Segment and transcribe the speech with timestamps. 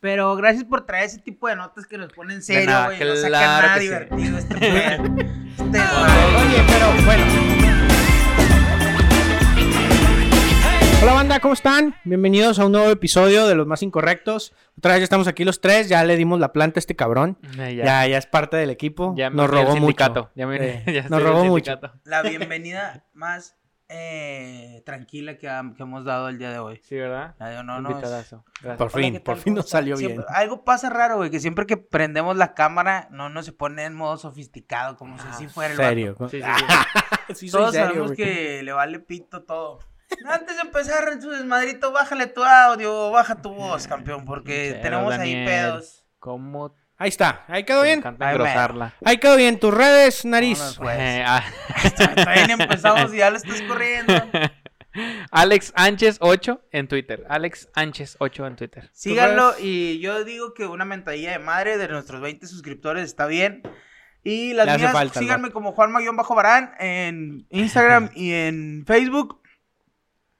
[0.00, 2.98] Pero gracias por traer ese tipo de notas que nos ponen serio, güey.
[3.00, 3.86] No sacan nada que sí.
[3.86, 5.04] divertido este pedo.
[5.58, 7.24] Este Oye, pero bueno.
[11.02, 11.94] Hola banda, ¿cómo están?
[12.04, 14.52] Bienvenidos a un nuevo episodio de Los Más Incorrectos.
[14.78, 17.38] Otra vez ya estamos aquí los tres, ya le dimos la planta a este cabrón.
[17.58, 19.14] Eh, Ya, ya, es parte del equipo.
[19.16, 20.20] Ya me nos robó sindicato.
[20.24, 20.32] mucho.
[20.34, 21.72] Ya me, Eh, ya nos robó mucho.
[21.72, 22.00] sindicato.
[22.04, 23.55] La bienvenida más
[23.88, 26.80] eh, tranquila que, ha- que hemos dado el día de hoy.
[26.84, 27.34] Sí, ¿verdad?
[27.38, 28.34] No, es-.
[28.76, 30.24] Por fin, ¿qué por fin ¿Cómo nos salió bien.
[30.28, 33.94] Algo pasa raro, güey, que siempre que prendemos la cámara, no, no se pone en
[33.94, 35.76] modo sofisticado, como si así fuera el.
[35.76, 36.16] Serio.
[36.30, 36.48] Sí, sí,
[37.34, 37.50] sí.
[37.50, 38.16] Todos serio, sabemos güey.
[38.16, 39.78] que le vale pito todo.
[40.24, 44.82] Antes de empezar en su desmadrito, bájale tu audio, baja tu voz, campeón, porque Pero,
[44.82, 46.04] tenemos ahí pedos.
[46.18, 48.02] ¿Cómo Ahí está, ahí quedó bien.
[48.02, 48.94] engrosarla?
[49.04, 49.58] Ahí quedó bien.
[49.58, 50.76] Tus redes, nariz.
[50.78, 50.96] pues.
[50.98, 51.44] Eh, ah,
[52.14, 54.14] Todavía ni empezamos y ya lo estás corriendo.
[55.30, 57.24] Alex Ánchez 8 en Twitter.
[57.28, 58.90] Alex Ánchez 8 en Twitter.
[58.92, 63.62] Síganlo y yo digo que una mentadilla de madre de nuestros 20 suscriptores está bien.
[64.24, 69.40] Y las mías, falta al síganme como Juanma-Barán en Instagram y en Facebook.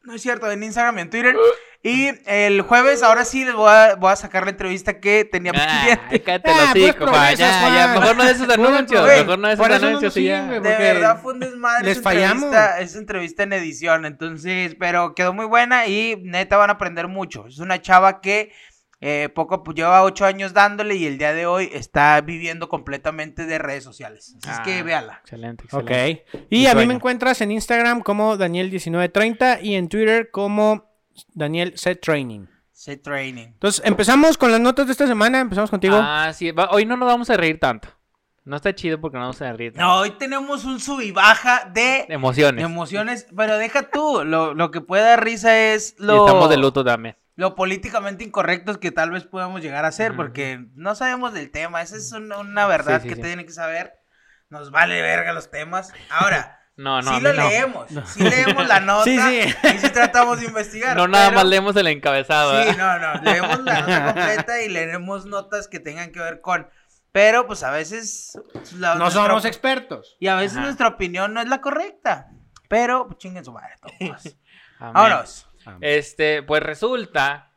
[0.07, 1.37] No es cierto, en Instagram y en Twitter.
[1.83, 5.53] Y el jueves, ahora sí, les voy a, voy a sacar la entrevista que tenía
[5.55, 6.23] Ay, pendiente.
[6.23, 9.69] cállate Ah, Juan, promesas, ya, ya, mejor no de esos anuncios, mejor no de esos
[9.69, 10.47] no anuncios nos y ya.
[10.49, 12.45] De verdad fue un desmadre les esa fallamos.
[12.45, 17.07] entrevista, esa entrevista en edición, entonces, pero quedó muy buena y neta van a aprender
[17.09, 17.47] mucho.
[17.47, 18.53] Es una chava que
[19.01, 23.45] eh, poco pues, lleva ocho años dándole y el día de hoy está viviendo completamente
[23.47, 24.35] de redes sociales.
[24.43, 25.19] Así es que Ah, véala.
[25.23, 25.83] Excelente, Ok.
[25.91, 26.25] excelente.
[26.51, 26.89] Y Mi a mí sueño.
[26.89, 30.91] me encuentras en Instagram como Daniel1930 y en Twitter como
[31.35, 32.47] Daniel Set Training.
[32.73, 33.47] Sé training.
[33.47, 35.41] Entonces, empezamos con las notas de esta semana.
[35.41, 35.99] Empezamos contigo.
[36.01, 37.89] Ah, sí, va- hoy no nos vamos a reír tanto.
[38.45, 39.85] No está chido porque no vamos a reír tanto.
[39.85, 42.63] No, hoy tenemos un sub y baja de Emociones.
[42.65, 46.59] emociones, pero deja tú, lo, lo que puede dar risa es Y lo, estamos de
[46.59, 47.17] luto también.
[47.37, 51.83] Lo políticamente incorrectos que tal vez podamos llegar a ser, porque no sabemos del tema,
[51.83, 53.23] esa es una, una verdad Sí, sí, que sí.
[53.23, 53.93] tienen que saber.
[54.49, 55.93] Nos vale verga los temas.
[56.11, 57.49] Ahora, No, no, a sí lo no.
[57.49, 59.55] leemos, sí leemos la nota Sí, sí.
[59.75, 60.95] y sí tratamos de investigar.
[60.97, 62.63] No nada pero- más leemos el encabezado.
[62.63, 62.75] Sí, ¿eh?
[62.77, 66.69] no, no, leemos la nota completa y leemos notas que tengan que ver con...
[67.13, 68.39] Pero pues a veces...
[68.77, 70.17] la- no nuestra- somos expertos.
[70.21, 70.67] Y a veces Ajá.
[70.67, 72.29] nuestra opinión no es la correcta.
[72.69, 74.37] Pero pues, chinguen su madre todos.
[74.79, 74.97] Amén.
[75.67, 75.87] Vámonos.
[75.87, 77.53] Este, pues resulta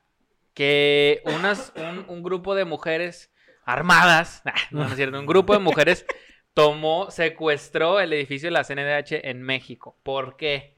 [0.53, 3.31] que unas, un, un grupo de mujeres
[3.63, 6.05] armadas, ah, no, no es cierto, un grupo de mujeres
[6.53, 9.97] tomó, secuestró el edificio de la CNDH en México.
[10.03, 10.75] ¿Por qué?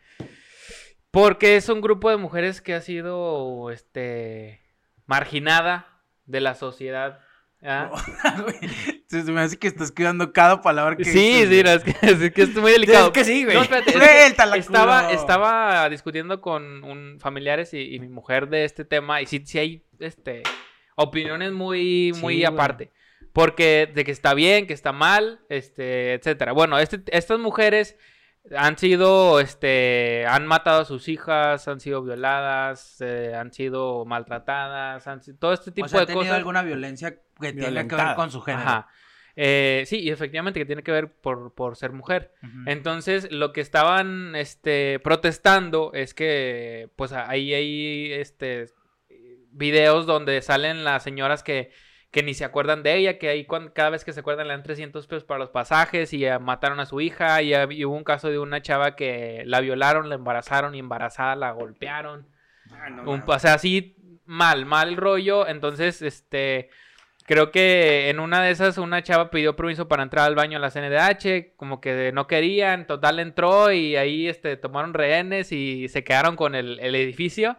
[1.10, 4.62] Porque es un grupo de mujeres que ha sido, este,
[5.06, 7.20] marginada de la sociedad.
[7.64, 7.92] ¿ah?
[9.12, 11.92] Se me hace que estás cuidando cada palabra que Sí, dices, sí, no, es que,
[12.26, 13.08] es que es muy delicado.
[13.08, 13.56] Es que sí, güey.
[13.58, 18.64] No, espérate, es que estaba, estaba discutiendo con un, familiares y, y mi mujer de
[18.64, 20.44] este tema y sí, sí hay este,
[20.96, 22.46] opiniones muy, muy Sí, güey.
[22.46, 22.92] aparte.
[23.34, 26.54] Porque de que está bien, que está mal, este, etcétera.
[26.54, 27.98] Bueno, este, estas mujeres
[28.58, 35.08] han sido, este, han matado a sus hijas, han sido violadas, eh, han sido maltratadas,
[35.08, 36.38] han sido- todo este tipo O sea, ha de tenido cosas.
[36.38, 38.64] alguna violencia que tenga que ver con su género.
[38.70, 38.88] Ajá.
[39.38, 42.34] Eh, sí, y efectivamente que tiene que ver por, por ser mujer.
[42.66, 48.66] Entonces, lo que estaban este, protestando es que, pues ahí hay este,
[49.52, 51.72] videos donde salen las señoras que,
[52.12, 54.64] que ni se acuerdan de ella, que ahí cada vez que se acuerdan le dan
[54.64, 57.96] 300 pesos para los pasajes y eh, mataron a su hija y, hab- y hubo
[57.96, 62.28] un caso de una chava que la violaron, la embarazaron y embarazada la golpearon.
[62.74, 63.96] Ah, no Un- o sea, así
[64.26, 65.48] mal, mal rollo.
[65.48, 66.70] Entonces, este,
[67.26, 70.62] creo que en una de esas una chava pidió permiso para entrar al baño a
[70.62, 76.04] la CNDH, como que no querían, total entró y ahí, este, tomaron rehenes y se
[76.04, 77.56] quedaron con el, el edificio.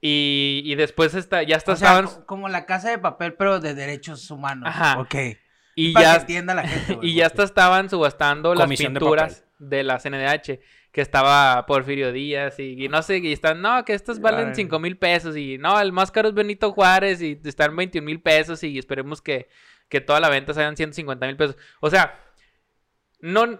[0.00, 3.34] Y, y después está, ya hasta O sea, estaban, co- como la casa de papel,
[3.34, 4.68] pero de derechos humanos.
[4.68, 5.00] Ajá.
[5.00, 5.14] Ok.
[5.74, 6.94] y Para que ya, entienda la gente.
[6.96, 10.60] güey, y ya hasta estaban subastando las Comisión de pinturas de, la CNDH.
[10.92, 14.54] Que estaba Porfirio Díaz y, y no sé, y están, no, que estas valen Ay.
[14.56, 18.20] 5 mil pesos y no, el más caro es Benito Juárez y están 21 mil
[18.20, 19.48] pesos y esperemos que,
[19.88, 21.56] que toda la venta sean 150 mil pesos.
[21.80, 22.20] O sea,
[23.20, 23.58] no,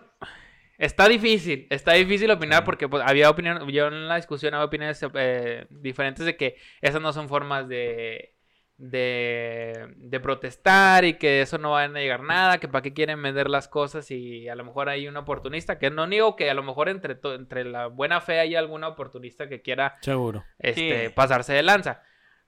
[0.85, 5.01] está difícil, está difícil opinar porque pues, había opinión, yo en la discusión había opiniones
[5.15, 8.35] eh, diferentes de que esas no son formas de,
[8.77, 13.23] de, de protestar y que eso no va a llegar nada, que para qué quieren
[13.23, 16.55] vender las cosas y a lo mejor hay un oportunista, que no niego que a
[16.55, 20.45] lo mejor entre, entre la buena fe hay alguna oportunista que quiera Seguro.
[20.59, 21.13] este, Sí.
[21.15, 22.03] pasarse de lanza.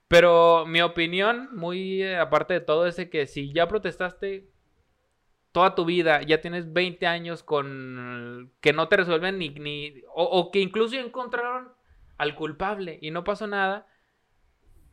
[0.09, 4.51] Pero mi opinión, muy eh, aparte de todo, es de que si ya protestaste
[5.55, 10.25] toda tu vida, ya tienes 20 años con que no te resuelven ni, ni o,
[10.25, 11.69] o que incluso encontraron
[12.19, 13.87] al culpable y no pasó nada,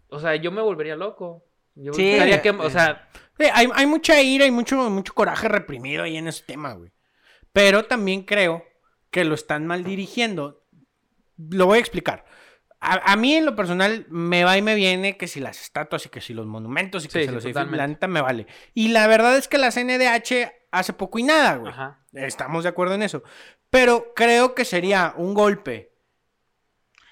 [0.10, 1.44] o sea, yo me volvería loco.
[1.74, 3.10] Yo Sí, buscaría que, o sea,
[3.40, 6.92] Sí, hay, hay mucha ira y mucho, mucho coraje reprimido ahí en ese tema, güey.
[7.52, 8.64] Pero también creo
[9.10, 10.64] que lo están mal dirigiendo.
[11.50, 12.24] Lo voy a explicar.
[12.82, 16.06] A, a mí en lo personal me va y me viene que si las estatuas
[16.06, 17.78] y que si los monumentos y que Sí, sí, los edificios, totalmente.
[17.78, 18.48] la neta me vale.
[18.74, 21.72] Y la verdad es que la CNDH hace poco y nada, güey.
[21.72, 22.00] ajá.
[22.14, 23.24] Estamos de acuerdo en eso.
[23.70, 25.94] Pero creo que sería un golpe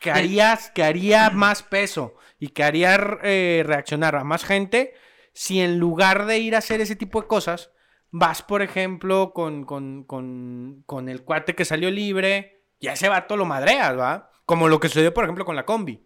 [0.02, 4.94] que haría, que haría más peso y que haría eh, reaccionar a más gente
[5.34, 7.72] si en lugar de ir a hacer ese tipo de cosas,
[8.12, 13.08] vas, por ejemplo, con, con, con, con el cuate que salió libre y a ese
[13.10, 14.29] vato lo madreas, ¿va?
[14.50, 16.04] Como lo que sucedió, por ejemplo, con la combi.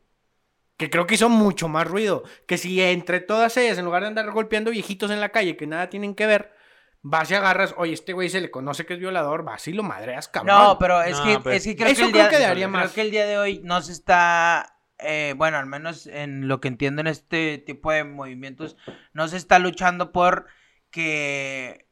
[0.76, 2.24] Que creo que hizo mucho más ruido.
[2.46, 5.66] Que si entre todas ellas, en lugar de andar golpeando viejitos en la calle que
[5.66, 6.52] nada tienen que ver,
[7.02, 9.82] vas y agarras, oye, este güey se le conoce que es violador, vas y lo
[9.84, 10.58] madreas, cabrón.
[10.58, 12.54] No, pero es No, que, pues, es que creo eso que el creo día, que
[12.56, 12.92] creo más.
[12.92, 16.68] que el día de hoy no se está, eh, bueno, al menos en lo que
[16.68, 18.76] entiendo en este tipo de movimientos,
[19.14, 20.48] no se está luchando por
[20.92, 21.88] que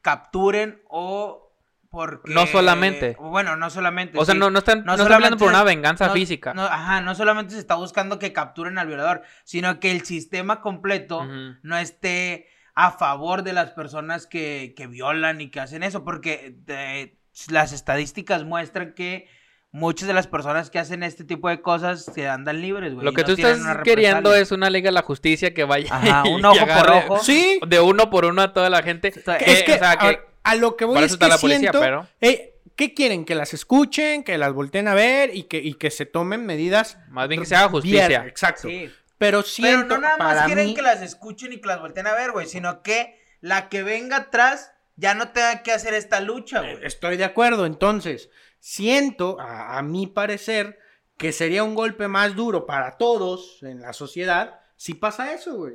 [0.00, 1.49] capturen o
[1.90, 2.32] porque...
[2.32, 3.16] No solamente.
[3.18, 4.16] Bueno, no solamente.
[4.18, 4.38] O sea, sí.
[4.38, 6.54] no, no están, no están solamente hablando por una venganza no- física.
[6.54, 10.60] no, ajá, no solamente se está buscando que capturen al violador, sino que el sistema
[10.60, 11.26] completo
[11.62, 16.56] no esté a favor de las personas que, que violan y que hacen eso, porque
[16.68, 17.16] eh,
[17.48, 19.28] las estadísticas muestran que
[19.72, 23.04] muchas de las personas que hacen este tipo de cosas se andan libres, güey.
[23.04, 26.22] Lo que no tú estás queriendo es una liga de la justicia que vaya Ajá,
[26.26, 27.18] y un ojo por ojo.
[27.18, 29.12] Sí, de uno por uno a toda la gente.
[29.12, 31.26] sea, Que- es que, o sea, que- a lo que voy para es eso está
[31.26, 33.24] que la policía, siento, pero- eh, ¿qué quieren?
[33.24, 36.98] Que las escuchen, que las volteen a ver y que, y que se tomen medidas.
[37.08, 38.08] Más bien que se haga justicia.
[38.08, 38.68] bien, exacto.
[38.68, 38.90] Sí.
[39.18, 41.80] Pero Pero siento no nada más para quieren mí- que las escuchen y que las
[41.80, 45.92] volteen a ver, güey, sino que la que venga atrás ya no tenga que hacer
[45.94, 46.78] esta lucha, güey.
[46.82, 47.66] Estoy de acuerdo.
[47.66, 50.78] Entonces, siento, a, a mi parecer,
[51.18, 55.74] que sería un golpe más duro para todos en la sociedad si pasa eso, güey.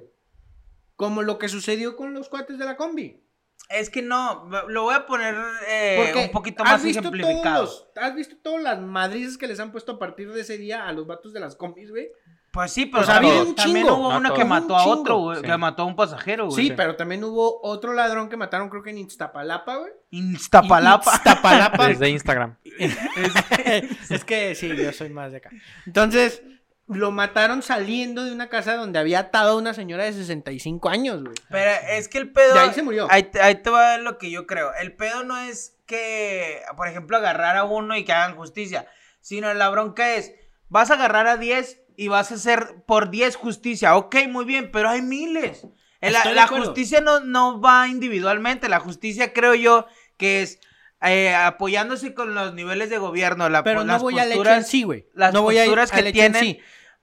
[0.95, 3.21] Como lo que sucedió con los cuates de la combi.
[3.69, 5.35] Es que no, lo voy a poner
[5.67, 7.65] eh, un poquito ¿has más visto ejemplificado.
[7.65, 10.57] todos los- ¿Has visto todas las madrizas que les han puesto a partir de ese
[10.57, 12.09] día a los vatos de las combis, güey?
[12.51, 13.97] Pues sí, pero O sea, también, había un también chingo.
[13.97, 14.37] hubo No uno todos.
[14.37, 15.43] que Un mató a otro, güey, Sí.
[15.43, 16.67] que mató a un pasajero, güey.
[16.67, 19.91] Sí, pero también hubo otro ladrón que mataron, creo que en Iztapalapa, güey.
[20.11, 21.15] Instapalapa.
[21.15, 21.87] Iztapalapa.
[21.87, 22.55] Desde Instagram.
[24.09, 25.49] es que sí, yo soy más de acá.
[25.85, 26.41] Entonces,
[26.87, 31.23] lo mataron saliendo de una casa donde había atado a una señora de 65 años,
[31.23, 31.35] güey.
[31.49, 32.53] Pero es que el pedo.
[32.53, 33.07] De ahí se murió.
[33.09, 34.71] Ahí, te- ahí te va lo que yo creo.
[34.75, 38.87] El pedo no es que, por ejemplo, agarrar a uno y que hagan justicia.
[39.19, 40.33] Sino la bronca es:
[40.69, 43.95] vas a agarrar a 10 y vas a hacer por 10 justicia.
[43.95, 45.65] Ok, muy bien, pero hay miles.
[46.01, 48.69] La, la justicia no, no va individualmente.
[48.69, 49.87] La justicia, creo yo,
[50.17, 50.59] que es
[51.05, 53.49] eh, apoyándose con los niveles de gobierno.
[53.49, 55.07] La, Pero pues, no las voy al hecho posturas- en sí, güey.
[55.13, 56.59] las no voy a posturas al que tienen sí.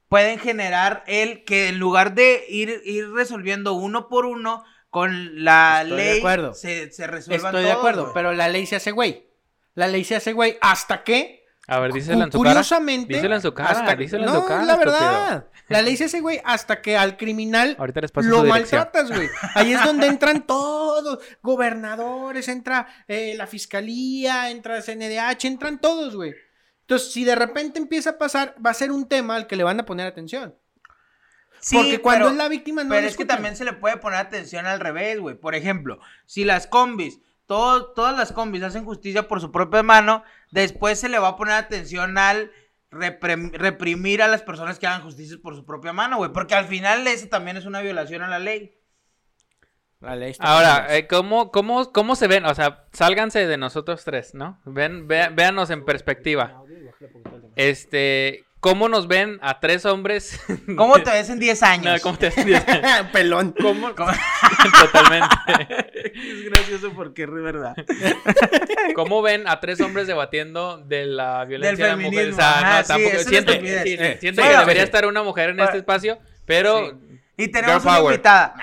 [0.08, 5.80] pueden generar el que en lugar de ir, ir resolviendo uno por uno con la
[5.82, 6.54] Estoy de ley acuerdo.
[6.54, 8.14] se, se resuelvan Estoy de todos, acuerdo, güey.
[8.14, 9.26] pero la ley se hace güey.
[9.74, 12.50] La ley se hace güey hasta que A ver, díselo en su cara.
[12.54, 14.98] curiosamente Díselo en su cara, hasta- díselo en no, su cara, es la estúpido.
[14.98, 15.46] verdad.
[15.68, 19.28] La ley se hace güey hasta que al criminal Ahorita les paso lo maltratas, güey.
[19.54, 26.34] Ahí es donde entran todos, gobernadores, entra eh, la fiscalía, entra CNDH, entran todos, güey.
[26.80, 29.62] Entonces, si de repente empieza a pasar, va a ser un tema al que le
[29.64, 30.54] van a poner atención.
[31.60, 33.96] Sí, Porque cuando pero- es la víctima no pero es que también se le puede
[33.98, 35.36] poner atención al revés, güey.
[35.36, 40.22] Por ejemplo, si las combis, todo- todas las combis hacen justicia por su propia mano,
[40.50, 42.50] después se le va a poner atención al
[42.90, 46.32] reprim- reprimir a las personas que hagan justicia por su propia mano, güey.
[46.32, 48.78] Porque al final eso también es una violación a la ley.
[50.00, 52.44] La ley está Ahora, eh, ¿cómo, cómo, ¿cómo se ven?
[52.44, 54.60] O sea, sálganse de nosotros tres, ¿no?
[54.64, 56.60] Ven, vea- véanos en perspectiva.
[57.56, 60.40] Este, ¿cómo nos ven a tres hombres?
[60.76, 61.84] ¿Cómo te ves en 10 años?
[61.96, 62.62] No, ¿cómo te ves?
[63.12, 63.54] Pelón.
[63.60, 63.90] ¿Cómo?
[63.92, 65.36] Totalmente.
[66.14, 67.74] es gracioso porque es verdad.
[68.94, 72.30] ¿Cómo ven a tres hombres debatiendo de la violencia Del a la mujer?
[72.30, 73.18] O sea, ajá, no, sí, tampoco.
[73.28, 74.56] siento sí, Eh, siento que sí.
[74.56, 76.98] debería estar una mujer en este espacio, pero.
[77.36, 78.54] Y tenemos una invitada.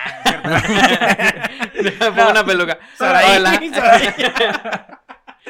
[2.15, 2.79] Pongo una peluca.
[2.99, 3.59] Hola.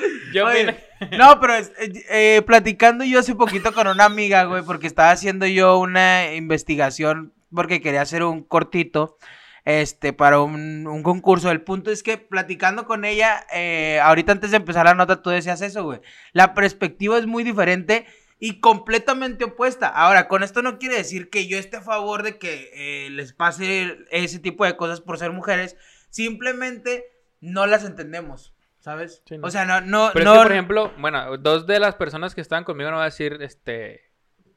[0.34, 0.76] Yo Oye,
[1.18, 5.12] no, pero es- eh, eh, platicando yo hace poquito con una amiga, güey, porque estaba
[5.12, 9.18] haciendo yo una investigación porque quería hacer un cortito,
[9.66, 11.50] este, para un, un concurso.
[11.52, 15.30] El punto es que platicando con ella, eh, ahorita antes de empezar la nota, tú
[15.32, 16.00] decías eso, güey.
[16.34, 18.06] La perspectiva es muy diferente
[18.40, 19.88] y completamente opuesta.
[19.88, 23.34] Ahora, con esto no quiere decir que yo esté a favor de que eh, les
[23.34, 25.76] pase ese tipo de cosas por ser mujeres.
[26.10, 27.06] Simplemente
[27.42, 29.22] no las entendemos, ¿sabes?
[29.28, 29.48] Sí, no.
[29.48, 30.32] O sea, no, no, Pero no.
[30.34, 33.06] es que, por ejemplo, bueno, dos de las personas que estaban conmigo no voy a
[33.06, 34.10] decir este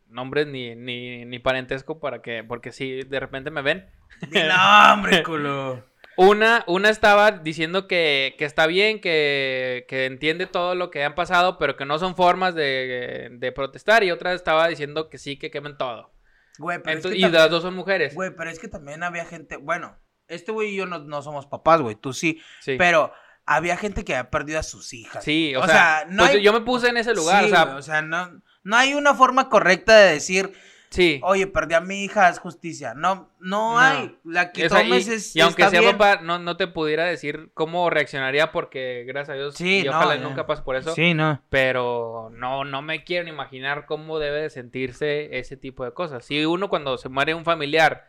[0.09, 3.89] nombres ni, ni, ni parentesco para que, porque si de repente me ven,
[4.31, 5.85] Di nombre, culo.
[6.19, 11.15] Una, una estaba diciendo que, que está bien, que, que entiende todo lo que han
[11.15, 14.05] pasado, pero que no son formas de, de protestar.
[14.05, 16.13] Y otra estaba diciendo que sí, que quemen todo.
[16.59, 18.15] Güey, pero es Entonces- que y también- las dos son mujeres.
[18.15, 19.97] Güey, pero es que también había gente, bueno,
[20.29, 22.77] este güey y yo no, no somos papás, güey, tú sí, Sí.
[22.77, 23.11] pero
[23.47, 25.25] había gente que había perdido a sus hijas.
[25.25, 27.51] Sí, o, O sea, sea, no pues hay- yo me puse en ese lugar, Sí,
[27.51, 30.53] o sea, o sea, no, no hay una forma correcta de decir,
[30.91, 31.21] sí.
[31.25, 32.95] oye, perdí a mi hija, es justicia.
[32.95, 33.79] No, no, No.
[33.81, 34.17] hay.
[34.25, 35.35] La que O sea, tomes y, es.
[35.37, 35.99] y aunque está sea bien.
[35.99, 39.91] papá, no, no te pudiera decir cómo reaccionaría porque, gracias a Dios, Sí, y no,
[39.91, 40.23] ojalá ya.
[40.23, 40.95] nunca pase por eso.
[40.95, 41.43] Sí, no.
[41.51, 46.25] Pero no, no me quiero ni imaginar cómo debe de sentirse ese tipo de cosas.
[46.25, 48.07] Si uno cuando se muere un familiar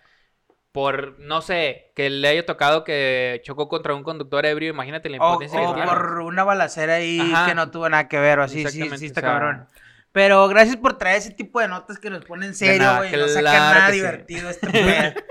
[0.74, 5.18] por, no sé, que le haya tocado que chocó contra un conductor ebrio, imagínate la
[5.20, 7.46] O, impotencia que o por una balacera ahí Ajá.
[7.46, 9.68] que no tuvo nada que ver, o así, sí, Exactamente, sí, está o sea, cabrón.
[10.12, 13.12] Pero gracias por traer ese tipo de notas que nos ponen serio, nada, güey.
[13.12, 13.98] No sacan claro nada que sí.
[14.00, 15.14] divertido este pedo.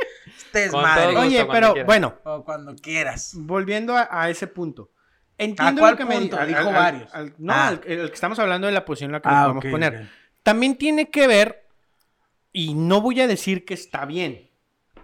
[0.53, 1.07] Este desmadre.
[1.07, 1.21] gusto.
[1.21, 1.87] Oye, pero quieras.
[1.87, 3.33] bueno, O cuando quieras.
[3.35, 4.91] volviendo a, a ese punto.
[5.39, 6.37] Entiendo cuál lo que me punto?
[6.39, 7.15] di- Dijo al- al- varios.
[7.15, 7.69] al- no, Ah.
[7.69, 9.71] al- el, que estamos hablando de la posición en la que Ah, nos podemos ok,
[9.71, 9.95] poner.
[9.97, 10.09] ok.
[10.43, 11.67] También tiene que ver,
[12.53, 14.51] y no voy a decir que está bien,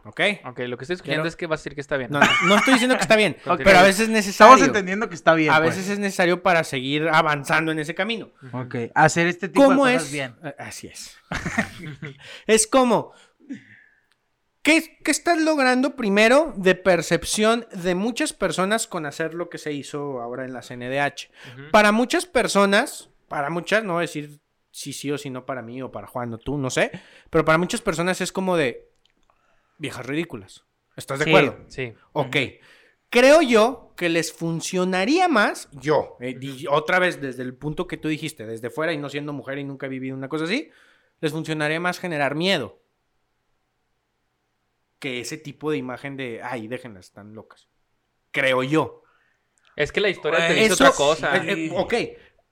[0.08, 0.20] ¿ok?
[0.46, 2.10] Ok, lo que estoy escuchando Quiero- es que vas a decir que está bien.
[2.10, 4.54] No, no, no estoy diciendo que está bien, pero a veces es necesario.
[4.54, 5.52] Estamos entendiendo que está bien.
[5.52, 5.76] a pues.
[5.76, 8.30] veces es necesario para seguir avanzando en ese camino.
[8.52, 8.74] Ok.
[8.94, 10.12] Hacer este tipo ¿Cómo de cosas es?
[10.12, 10.36] bien.
[10.42, 11.16] Eh, Así es.
[12.46, 13.12] es como.
[14.62, 19.72] ¿qué, ¿Qué estás logrando primero de percepción de muchas personas con hacer lo que se
[19.72, 21.30] hizo ahora en la CNDH?
[21.70, 25.62] Para muchas personas, para muchas, no voy a decir si sí o si no para
[25.62, 26.90] mí o para Juan o tú, no sé,
[27.30, 28.87] pero para muchas personas es como de
[29.78, 30.64] viejas ridículas.
[30.96, 31.30] ¿Estás de Sí.
[31.30, 31.64] acuerdo?
[31.68, 31.94] Sí.
[32.12, 32.36] Ok.
[33.10, 37.96] Creo yo que les funcionaría más, yo, eh, di- otra vez desde el punto que
[37.96, 40.70] tú dijiste, desde fuera y no siendo mujer y nunca he vivido una cosa así,
[41.20, 42.80] les funcionaría más generar miedo
[44.98, 47.68] que ese tipo de imagen de, ay, déjenlas, están locas.
[48.30, 49.02] Creo yo.
[49.76, 51.36] Es que la historia te dice Eso- otra cosa.
[51.36, 51.94] eh, eh, ok,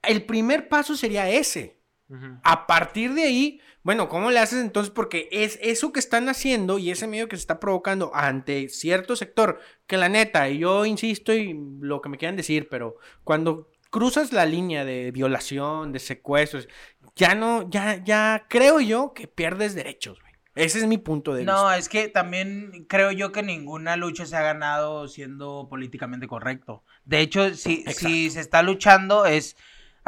[0.02, 1.80] el primer paso sería ese.
[2.44, 4.92] A partir de ahí, bueno, ¿cómo le haces entonces?
[4.92, 9.16] Porque es eso que están haciendo y ese medio que se está provocando ante cierto
[9.16, 9.58] sector,
[9.88, 14.32] que la neta, y yo insisto y lo que me quieran decir, pero cuando cruzas
[14.32, 16.68] la línea de violación, de secuestros,
[17.16, 20.26] ya no, ya, ya creo yo que pierdes derechos, güey.
[20.54, 21.76] Ese es mi punto de No, vista.
[21.76, 26.82] es que también creo yo que ninguna lucha se ha ganado siendo políticamente correcto.
[27.04, 29.56] De hecho, si, si se está luchando es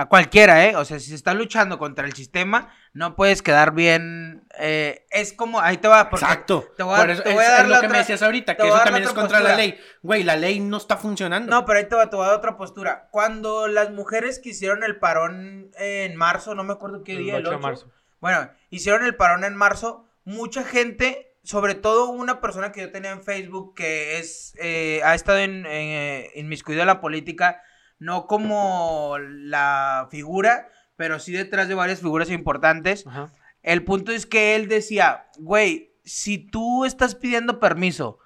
[0.01, 0.77] a cualquiera, ¿eh?
[0.77, 4.47] O sea, si se está luchando contra el sistema, no puedes quedar bien.
[4.59, 6.09] eh, es como, ahí te va.
[6.09, 6.73] porque Exacto.
[6.77, 7.99] Te voy a, Por eso te voy a es, dar es lo que otra- me
[7.99, 9.77] decías ahorita, que eso también es contra la ley.
[10.03, 11.51] Güey, la ley no está funcionando.
[11.51, 13.09] No, pero ahí te va, te voy a dar otra postura.
[13.11, 17.37] Cuando las mujeres que hicieron el parón en marzo, no me acuerdo qué El día,
[17.37, 17.63] el 8 de 8.
[17.63, 17.93] marzo.
[18.21, 20.07] Bueno, hicieron el parón en marzo.
[20.25, 25.17] Mucha gente, sobre todo una persona que yo tenía en Facebook que es eh, ha
[25.17, 27.63] estado en, en, inmiscuido en la política,
[27.99, 33.07] no como la figura, pero sí detrás de varias figuras importantes.
[33.07, 33.33] Ajá.
[33.63, 38.19] El punto es que él decía, güey, si tú estás pidiendo permiso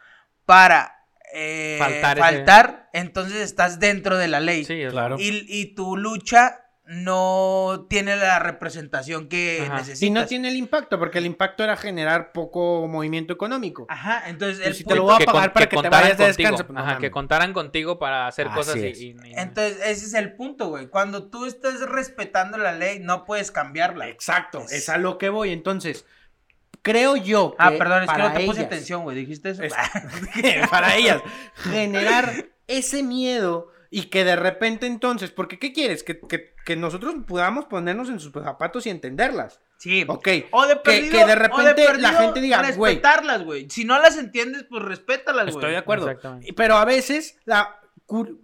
[0.44, 0.94] para
[1.34, 4.64] eh, Faltar faltar, ese- entonces estás dentro de la ley.
[4.66, 5.16] Sí, es- Claro.
[5.18, 9.76] Y, y tu lucha no tiene la representación que Ajá.
[9.76, 10.02] necesitas.
[10.02, 13.86] Y no tiene el impacto, porque el impacto era generar poco movimiento económico.
[13.88, 16.18] Ajá, entonces Pues el si te lo voy a pagar para que te contaran vayas
[16.18, 16.48] de contigo.
[16.50, 19.00] descanso, pues, no Ajá, que contaran contigo para hacer Así cosas y- es.
[19.00, 20.88] y, y- Entonces, ese es el punto, güey.
[20.88, 24.08] Cuando tú estás respetando la ley, no puedes cambiarla.
[24.08, 25.52] Exacto, Es- es a lo que voy.
[25.52, 26.04] Entonces,
[26.82, 29.16] creo yo que Ah, perdón, es que para no te puse ellas- atención, güey.
[29.16, 29.62] ¿Dijiste eso?
[29.62, 29.72] Es-
[30.70, 31.22] para ellas,
[31.54, 32.32] generar
[32.66, 36.02] ese miedo y que de repente entonces, porque ¿qué quieres?
[36.02, 39.60] Que, que- que nosotros podamos ponernos en sus zapatos y entenderlas.
[39.76, 40.04] Sí.
[40.08, 40.28] Ok.
[40.52, 42.94] O de Que- perdido, que de repente la gente diga, güey.
[42.94, 43.68] respetarlas, güey.
[43.68, 45.56] Si no las entiendes, pues respétalas, güey.
[45.56, 46.08] Estoy de acuerdo.
[46.08, 46.52] Exactamente.
[46.54, 47.80] Pero a veces, la,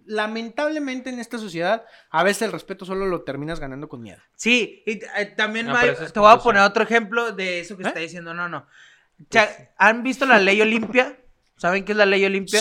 [0.05, 4.21] lamentablemente en esta sociedad, a veces el respeto solo lo terminas ganando con miedo.
[4.35, 7.83] Sí, y eh, también No, hay- te voy a poner otro ejemplo de eso que
[7.83, 7.87] ¿Eh?
[7.87, 8.33] está diciendo.
[8.33, 8.67] No, no.
[9.77, 11.17] ¿Han visto la ley Olimpia?
[11.57, 12.59] ¿Saben qué es la ley Olimpia?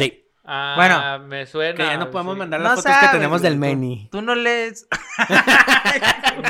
[0.51, 1.27] Ah, Bueno.
[1.27, 1.77] me suena.
[1.77, 2.39] Que ya no podemos sí.
[2.39, 4.09] mandar No las fotos sabes, que tenemos del Meni.
[4.11, 4.89] Tú no lees.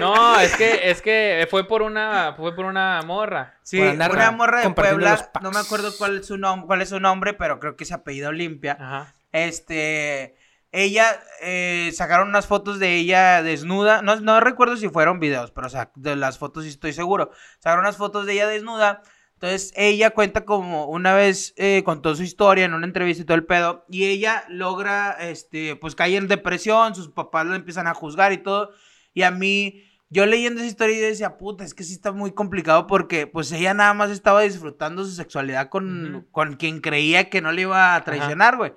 [0.00, 3.54] No, es que, es que fue por una, fue por una morra.
[3.62, 5.30] Sí, una morra de Puebla.
[5.42, 7.94] No me acuerdo cuál es su nombre, cuál es su nombre, pero creo que se
[7.94, 8.76] apellida Olimpia.
[8.78, 9.14] Ajá.
[9.32, 10.36] Este,
[10.72, 11.06] ella,
[11.40, 15.70] eh, sacaron unas fotos de ella desnuda, no, no recuerdo si fueron videos, pero o
[15.70, 17.30] sea, de las fotos sí estoy seguro.
[17.58, 19.02] Sacaron unas fotos de ella desnuda,
[19.38, 23.36] entonces ella cuenta como una vez eh, contó su historia en una entrevista y todo
[23.36, 27.94] el pedo, y ella logra, este, pues cae en depresión, sus papás la empiezan a
[27.94, 28.72] juzgar y todo,
[29.14, 32.32] y a mí yo leyendo esa historia yo decía, puta, es que sí está muy
[32.32, 37.40] complicado porque pues ella nada más estaba disfrutando su sexualidad con, con quien creía que
[37.40, 38.72] no le iba a traicionar, güey.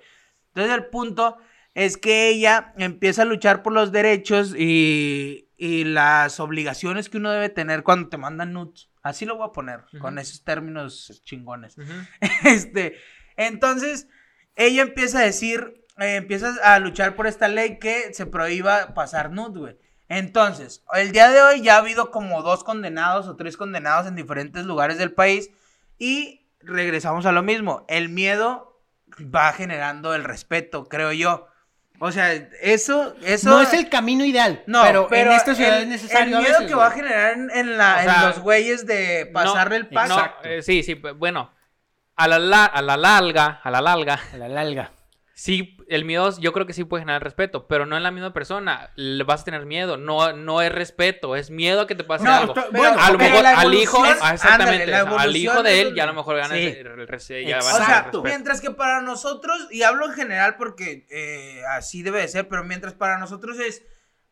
[0.49, 1.37] Entonces el punto
[1.73, 7.31] es que ella empieza a luchar por los derechos y, y las obligaciones que uno
[7.31, 8.90] debe tener cuando te mandan nudes.
[9.03, 11.75] Así lo voy a poner, con esos términos chingones.
[12.43, 12.97] Este,
[13.35, 14.07] entonces,
[14.55, 19.31] ella empieza a decir, eh, empieza a luchar por esta ley que se prohíba pasar
[19.31, 19.77] nude, güey.
[20.07, 24.15] Entonces, el día de hoy ya ha habido como dos condenados o tres condenados en
[24.15, 25.51] diferentes lugares del país
[25.97, 27.85] y regresamos a lo mismo.
[27.87, 28.83] El miedo
[29.33, 31.47] va generando el respeto, creo yo.
[32.03, 33.47] O sea, eso, eso...
[33.51, 34.63] No es el camino ideal.
[34.65, 36.29] No, pero, pero, en esta ciudad el, es necesario.
[36.29, 39.29] el a miedo veces, que va a generar en, la- en sea, los güeyes de
[39.31, 40.07] pasarle el pack.
[40.09, 40.49] No, Exacto.
[40.49, 41.51] eh, sí, sí, bueno.
[42.15, 44.91] A la, la- a la larga, a la larga, A la larga.
[45.35, 48.33] sí, el miedo yo creo que sí puede generar respeto, pero no en la misma
[48.33, 48.91] persona.
[48.95, 49.97] Le vas a tener miedo.
[49.97, 52.53] No, no es respeto, es miedo a que te pase No, algo.
[52.53, 56.03] pero- Bueno, a lo mejor al hijo, ah, exactamente, ándale, al hijo de él ya
[56.03, 56.65] a lo mejor ganas Sí.
[56.67, 61.61] el- el- ya O sea, mientras que para nosotros, y hablo en general porque eh,
[61.77, 63.83] así debe de ser, pero mientras para nosotros es,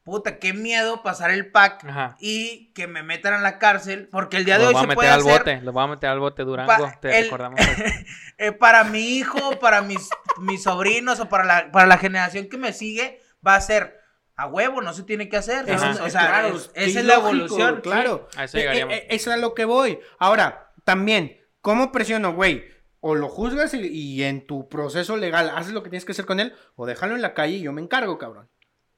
[0.04, 2.16] puta, qué miedo pasar el pack Ajá.
[2.20, 4.82] y que me metan a la cárcel, porque el día de Lo hoy voy a
[4.84, 7.18] se meter puede al hacer bote, lo voy a meter al bote Durango, Pa- te
[7.18, 7.60] el- recordamos.
[8.38, 12.58] eh, para mi hijo, para mis, mis sobrinos o para la, para la generación que
[12.58, 14.00] me sigue, va a ser
[14.36, 15.68] a huevo, no se tiene que hacer.
[15.68, 15.76] ¿no?
[16.06, 17.82] O sea, claro, es- esa es la evolución.
[17.82, 18.28] Claro.
[18.38, 18.94] A eso Eh, llegaríamos.
[18.96, 20.00] eh, eh, eso es a lo que voy.
[20.18, 22.64] Ahora, también, ¿cómo presiono, güey?
[23.02, 26.26] O lo juzgas y, y en tu proceso legal haces lo que tienes que hacer
[26.26, 28.50] con él, o déjalo en la calle y yo me encargo, cabrón.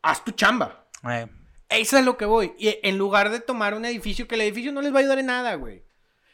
[0.04, 0.81] Haz tu chamba.
[1.10, 1.28] Eh,
[1.70, 2.54] Eso es lo que voy.
[2.58, 5.20] Y en lugar de tomar un edificio, que el edificio no les va a ayudar
[5.20, 5.84] en nada, güey.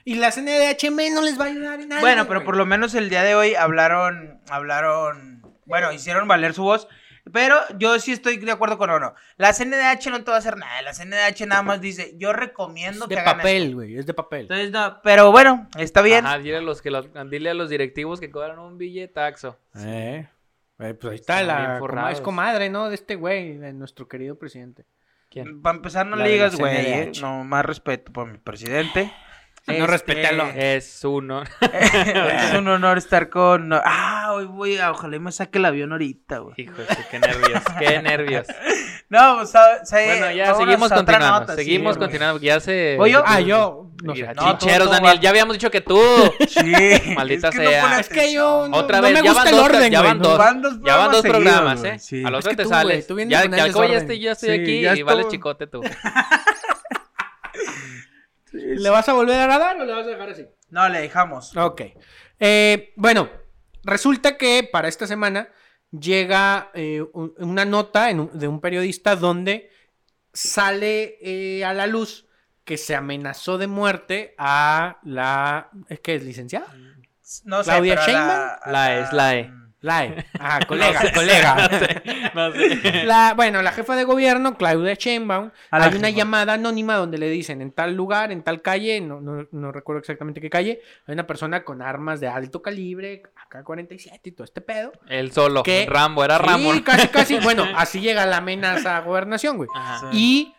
[0.03, 2.01] Y la CNDHM no les va a ayudar en nada.
[2.01, 2.45] Bueno, pero güey.
[2.45, 6.87] por lo menos el día de hoy hablaron, hablaron, bueno, hicieron valer su voz.
[7.33, 9.15] Pero yo sí estoy de acuerdo con Oro.
[9.35, 10.81] La CNDH no te va a hacer nada.
[10.81, 13.97] La CNDH nada más dice, yo recomiendo Es que de hagan papel, güey.
[13.97, 14.41] Es de papel.
[14.43, 16.25] Entonces, no, pero bueno, está bien.
[16.25, 19.57] Ajá, dile a los que los, dile a los directivos que cobran un billetaxo.
[19.77, 20.27] Eh,
[20.79, 22.89] eh, pues ahí está bien la es comadre, ¿no?
[22.89, 24.85] De este güey, de nuestro querido presidente.
[25.29, 25.61] ¿Quién?
[25.61, 26.75] Para empezar, no La le digas, güey.
[26.75, 27.11] eh.
[27.21, 29.11] No, más respeto por mi presidente.
[29.67, 30.45] No Este, respétalo.
[30.55, 31.43] Es uno.
[31.61, 33.73] es un honor estar con.
[33.73, 34.91] Ah, hoy voy a.
[34.91, 36.53] Ojalá y me saque el avión ahorita, güey.
[36.57, 36.73] Hijo,
[37.11, 38.47] qué nervios, qué nervios.
[39.09, 41.39] No, pues, sa- sa- Bueno, ya vámonos seguimos continuando.
[41.41, 42.33] nota, seguimos sí, continuando.
[42.35, 42.97] porque Ya se.
[42.97, 43.83] Oye, Ah, yo.
[44.03, 44.21] No sé.
[44.21, 45.17] Mira, No, Chincheros, Daniel.
[45.17, 45.99] va- Ya habíamos dicho que tú.
[46.47, 47.13] Sí.
[47.15, 47.81] Maldita es que no sea.
[47.81, 49.91] pone Es que yo no, Otra no vez, me ya gusta van el dos, orden,
[49.91, 50.37] ya güey, van no- dos.
[50.37, 51.83] Van dos Ya van dos programas.
[51.83, 51.99] ¿eh?
[51.99, 52.23] Sí.
[52.23, 53.05] A los otros que te tú, sales.
[53.07, 53.97] tú ya, ya desorden.
[53.97, 55.81] estoy, ya estoy aquí ya y vale chicote tú.
[58.57, 60.45] ¿Le vas a volver a dar o le vas a dejar así?
[60.69, 61.55] No, le dejamos.
[61.55, 61.81] Ok.
[62.39, 63.29] Eh, bueno,
[63.83, 65.49] resulta que para esta semana
[65.91, 69.69] llega eh, un- una nota en un- de un periodista donde
[70.33, 72.25] sale eh, a la luz
[72.63, 75.69] que se amenazó de muerte a la...
[75.87, 76.67] ¿Es que es licenciada?
[77.45, 78.29] No sé, Claudia Sheinbaum.
[78.29, 79.51] a La es, la E.
[79.81, 80.25] La E.
[80.39, 81.55] Ah, colega, No sé, colega.
[81.55, 82.01] No sé,
[82.33, 83.03] no sé.
[83.05, 86.09] La, bueno, la jefa de gobierno, Claudia Sheinbaum, hay una jefa.
[86.09, 89.99] llamada anónima donde le dicen en tal lugar, en tal calle, no, no, no recuerdo
[89.99, 94.61] exactamente qué calle, hay una persona con armas de alto calibre, AK-47 y todo este
[94.61, 94.91] pedo.
[95.07, 95.61] Él solo.
[95.63, 95.85] ¿Qué?
[95.89, 96.73] Rambo, era Rambo.
[96.73, 97.37] Sí, casi, casi.
[97.43, 99.69] Bueno, así llega la amenaza a gobernación, güey.
[99.75, 100.09] Ajá.
[100.11, 100.53] Y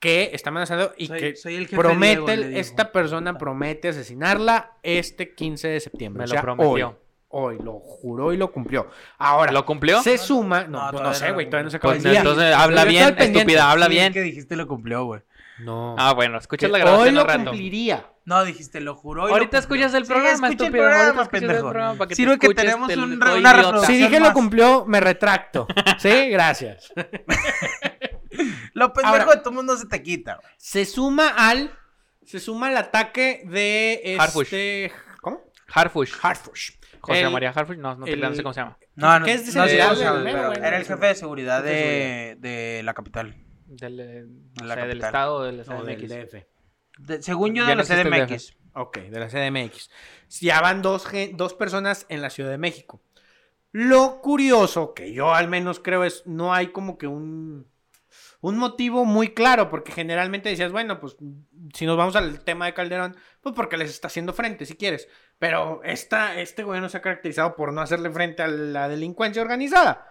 [0.00, 4.72] que está amenazando y Soy- que soy el jefe promete, Diego, esta persona promete asesinarla
[4.82, 6.20] este 15 de septiembre.
[6.20, 6.88] Me o lo sea, prometió.
[6.88, 6.94] Hoy,
[7.30, 8.90] hoy, lo juró y lo cumplió.
[9.18, 10.02] Ahora, ¿Lo cumplió?
[10.02, 12.20] se suma, no, No, no, sé, güey, lo todavía no se acaba Pues el día.
[12.20, 13.38] entonces habla bien, pendiente.
[13.38, 14.12] estúpida, habla Sí, bien.
[14.12, 15.22] que dijiste lo cumplió, güey.
[15.60, 15.94] No.
[15.98, 17.44] Ah, bueno, escuchas Que la grabación hoy lo rato.
[17.44, 18.06] cumpliría.
[18.24, 19.24] No, dijiste lo juró.
[19.24, 19.60] y lo Ahorita cumplió.
[19.84, 21.68] escuchas el Sí, programa, escucha el programa, Ahorita escuchas el pendejo.
[21.68, 23.80] programa para que te Sirve que tenemos te- un- una.
[23.84, 24.28] Si dije más.
[24.30, 25.66] lo cumplió, me retracto.
[25.98, 26.92] Sí, gracias.
[28.72, 30.46] Lo pendejo Ahora- de todo mundo se te quita, güey.
[30.56, 31.70] Se suma al.
[32.24, 34.42] Se suma al ataque de Harfush.
[34.44, 34.92] este.
[35.20, 35.42] ¿Cómo?
[35.72, 36.12] Harfush.
[36.22, 36.70] Harfush.
[37.00, 37.76] José El- María Harfush.
[37.78, 38.78] No, no, te- el- no sé cómo se llama.
[38.94, 39.84] No, no, ¿Qué es de no sé seguridad?
[39.86, 42.94] cómo se llama, Bueno, pero bueno, era el jefe de seguridad de de, de la
[42.94, 43.34] capital.
[43.66, 44.24] Del, eh,
[44.60, 45.08] no La sé, del capital.
[45.08, 46.08] estado del No, del CDMX.
[46.32, 46.46] DF.
[46.98, 48.56] De- según yo, de la CDMX.
[48.74, 49.90] Ok, de la CDMX.
[50.40, 53.02] Ya van dos, dos personas en la Ciudad de México.
[53.72, 57.68] Lo curioso, que yo al menos creo es, no hay como que un,
[58.40, 61.16] un motivo muy claro, porque generalmente decías, bueno, pues
[61.74, 65.08] si nos vamos al tema de Calderón, pues porque les está haciendo frente, si quieres.
[65.40, 70.06] Pero esta, este gobierno se ha caracterizado por no hacerle frente a la delincuencia organizada.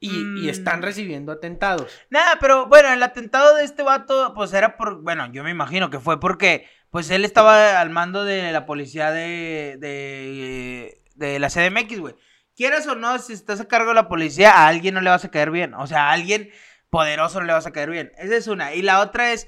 [0.00, 0.48] Y, y Mm.
[0.48, 1.90] están recibiendo atentados.
[2.10, 5.88] Nada, pero bueno, el atentado de este vato, pues era por, bueno, yo me imagino
[5.88, 11.48] que fue porque, pues él estaba al mando de la policía de, de, de la
[11.48, 12.14] CDMX, güey.
[12.56, 15.24] Quieras o no, si estás a cargo de la policía, a alguien no le vas
[15.24, 15.74] a caer bien.
[15.74, 16.50] O sea, a alguien
[16.90, 18.10] poderoso no le vas a caer bien.
[18.18, 18.74] Esa es una.
[18.74, 19.46] Y la otra es,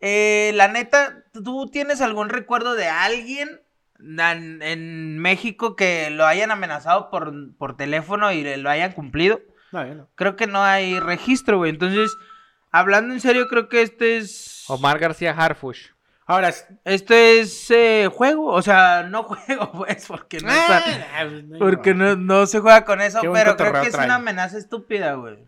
[0.00, 3.60] eh, la neta, ¿tú tienes algún recuerdo de alguien
[4.02, 9.40] en, en México que lo hayan amenazado por, por teléfono y lo hayan cumplido?
[9.72, 10.08] No, no.
[10.14, 11.70] Creo que no hay registro, güey.
[11.70, 12.16] Entonces,
[12.72, 14.64] hablando en serio, creo que este es...
[14.68, 15.88] Omar García Harfush.
[16.26, 20.82] Ahora, es- Esto es eh, juego, o sea, no juego, pues, porque no, está-
[21.16, 21.26] Ah,
[21.58, 25.38] porque no, no se juega con eso, pero creo que es una amenaza estúpida, güey.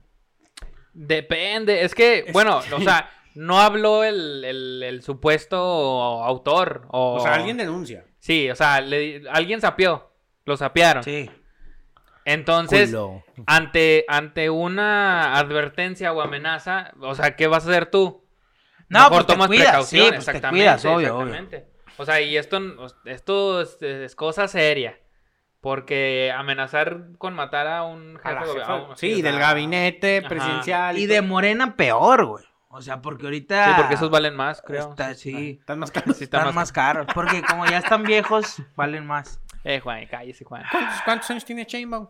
[0.95, 6.87] Depende, es que, bueno, o sea, no habló el, el- el supuesto autor.
[6.91, 8.05] O, O sea, alguien denuncia.
[8.22, 10.12] Sí, o sea, le- alguien sapió,
[10.44, 11.02] lo sapearon.
[11.02, 11.28] Sí.
[12.24, 13.24] Entonces, Culo.
[13.46, 18.24] ante, ante una advertencia o amenaza, o sea, ¿qué vas a hacer tú?
[18.88, 21.35] No, Mejor pues te tomas cuidas, precaución, sí, pues te exactamente, cuidas, obvio, obvio.
[21.35, 21.66] exactamente.
[21.98, 22.61] O sea, y esto,
[23.06, 24.98] esto es, es cosa seria.
[25.61, 28.61] Porque amenazar con matar a un A jefe
[28.96, 30.98] sí, del gabinete presidencial.
[30.98, 31.14] Y todo.
[31.14, 32.44] de Morena peor, güey.
[32.74, 33.66] O sea, porque ahorita...
[33.66, 34.90] Sí, porque esos valen más, creo.
[34.90, 36.16] Está- sí, Están más caros.
[36.16, 37.06] Sí, están más caros.
[37.14, 39.40] Porque como ya están viejos, valen más.
[39.62, 40.64] Eh, Juan, cállese, Juan.
[40.70, 42.08] ¿Cuántos, cuántos años tiene Chainbound?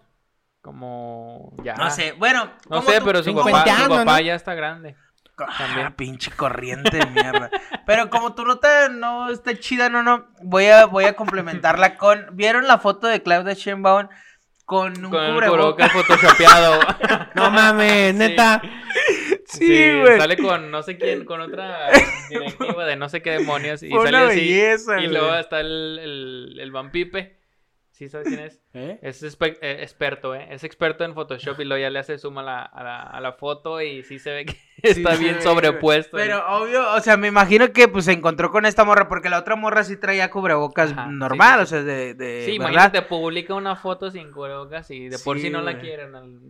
[0.60, 1.74] Como ya.
[1.74, 2.50] No sé, bueno.
[2.70, 4.20] No sé, tú- pero su papá, su papá ¿no?
[4.20, 4.96] ya está grande.
[5.38, 5.92] Ah, También.
[5.94, 7.50] pinche corriente de mierda.
[7.84, 12.26] Pero como tu nota no está chida, no, no, voy a, voy a complementarla con...
[12.36, 14.08] ¿Vieron la foto de Claudia Sheinbaum
[14.64, 15.90] con un Con cubrebocas?
[15.90, 16.80] cubrebocas photoshopeado.
[17.34, 18.60] No mames, neta.
[18.62, 18.68] Sí,
[19.66, 20.18] güey.
[20.18, 21.88] Sale con no sé quién, con otra
[22.30, 23.82] directiva de no sé qué demonios.
[23.82, 24.36] Y sale una así.
[24.40, 27.40] belleza, y luego está el, el, el Vampipe.
[27.90, 28.58] ¿Sí sabes quién es?
[28.74, 28.98] ¿Eh?
[29.02, 30.48] Es eh, experto, ¿eh?
[30.50, 33.20] Es experto en Photoshop y luego ya le hace zoom a la, a la, a
[33.20, 36.16] la foto y sí se ve que está Sí, bien sí, sobrepuesto.
[36.16, 39.38] Pero obvio, o sea, me imagino que pues se encontró con esta morra porque la
[39.38, 42.72] otra morra sí traía cubrebocas Ajá, sí, normal, sí, o sea, de, de Sí, ¿verdad?
[42.72, 46.14] imagínate, publica una foto sin cubrebocas y de por Sí, sí no la quieren.
[46.14, 46.40] al-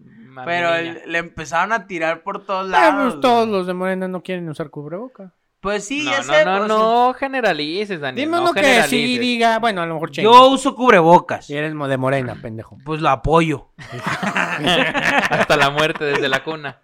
[0.44, 3.12] Pero el- le empezaron a tirar por todos Ah, lados.
[3.14, 3.58] pues todos güey.
[3.58, 5.32] los de Morena no quieren usar cubreboca.
[5.60, 6.44] Pues sí, no, ya no, sé.
[6.44, 8.26] no, pues, no generalices, Daniel.
[8.26, 9.20] Dime no uno que sí generalices.
[9.20, 10.54] diga, bueno, a lo mejor Yo Chainbound.
[10.54, 11.46] uso cubrebocas.
[11.46, 12.78] Si eres mo- de Morena, pendejo.
[12.84, 13.68] Pues lo apoyo.
[15.30, 16.80] Hasta la muerte desde la cuna.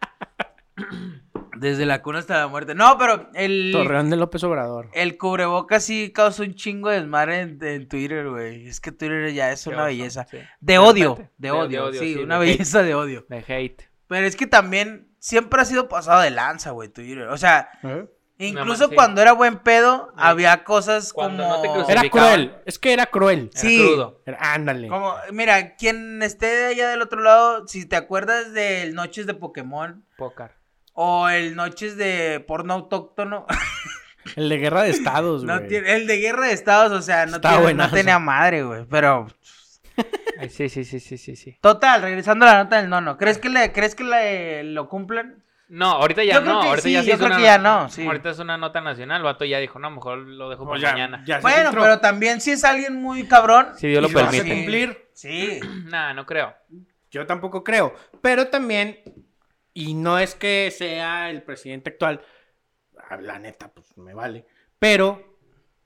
[1.61, 2.75] Desde la cuna hasta la muerte.
[2.75, 4.89] No, pero el, Torreón de López Obrador.
[4.93, 8.67] el cubrebocas sí causó un chingo de desmadre en, en Twitter, güey.
[8.69, 10.27] Es que Twitter ya es Qué una oso, belleza.
[10.31, 10.37] sí.
[10.61, 12.53] De De odio, de De- de odio, sí, sí, una de hate.
[12.59, 13.27] belleza de odio.
[13.29, 13.83] De hate.
[14.07, 17.29] Pero es que también siempre ha sido pasado de lanza, güey, Twitter.
[17.29, 18.07] O sea, ¿Eh?
[18.39, 20.15] incluso cuando era buen pedo, Sí.
[20.17, 21.57] había cosas Cuando como...
[21.77, 22.55] no te Era cruel.
[22.65, 23.51] Es que era cruel.
[23.53, 23.79] Era Sí.
[23.85, 24.23] crudo.
[24.25, 24.89] Era- ándale.
[24.89, 30.05] Como, mira, quien esté allá del otro lado, si te acuerdas del Noches de Pokémon
[30.17, 30.57] Pócar.
[31.01, 33.47] O el Noches de Porno Autóctono,
[34.37, 35.69] El de Guerra de Estados, no güey.
[35.69, 38.85] tiene- el de Guerra de Estados, o sea, no, tiene- tenía madre, güey.
[38.91, 39.29] Pero,
[40.41, 41.57] Ay, sí, sí, sí, sí, sí, sí.
[41.61, 45.45] total, regresando a la nota del nono, ¿crees que, le, ¿crees que le, lo cumplan?
[45.69, 46.61] No, ahorita ya Yo creo no.
[46.63, 48.05] que ahorita sí, ya se yo creo una que ya no, sí.
[48.07, 49.19] Ahorita es una nota nacional.
[49.19, 51.23] El vato ya dijo, no, mejor lo dejo Pues para ya- mañana.
[51.27, 53.69] ya Bueno, pero también si es alguien muy cabrón.
[53.77, 54.49] Si Dios lo permite.
[54.49, 55.09] cumplir.
[55.13, 55.61] Sí.
[55.85, 56.55] Nah, no creo.
[57.11, 57.95] Yo tampoco creo.
[58.23, 58.99] Pero también,
[59.87, 62.21] y no es que sea el presidente actual,
[63.11, 64.47] ah, la neta, pues me vale.
[64.79, 65.39] Pero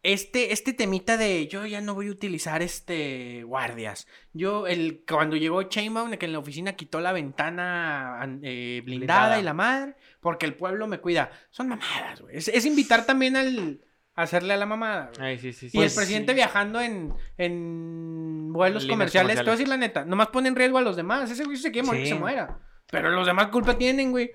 [0.02, 4.06] este, este temita de yo ya no voy a utilizar este guardias.
[4.32, 9.20] Yo, el, cuando llegó Chainbound, que en la oficina quitó la ventana an- eh, blindada,
[9.36, 9.38] Blindada.
[9.40, 11.30] y la madre, porque el pueblo me cuida.
[11.50, 12.36] Son mamadas, güey.
[12.36, 13.80] Es, es invitar también al
[14.14, 15.10] hacerle a la mamada.
[15.20, 15.78] Ay, sí, sí, sí.
[15.78, 19.58] Y el presidente viajando en, en vuelos Líneas comerciales, te voy a comerciales.
[19.58, 21.30] decir la neta, nomás pone en riesgo a los demás.
[21.30, 22.58] Ese güey se quiere morir, que se muera.
[22.92, 24.30] Pero los demás culpa tienen, güey.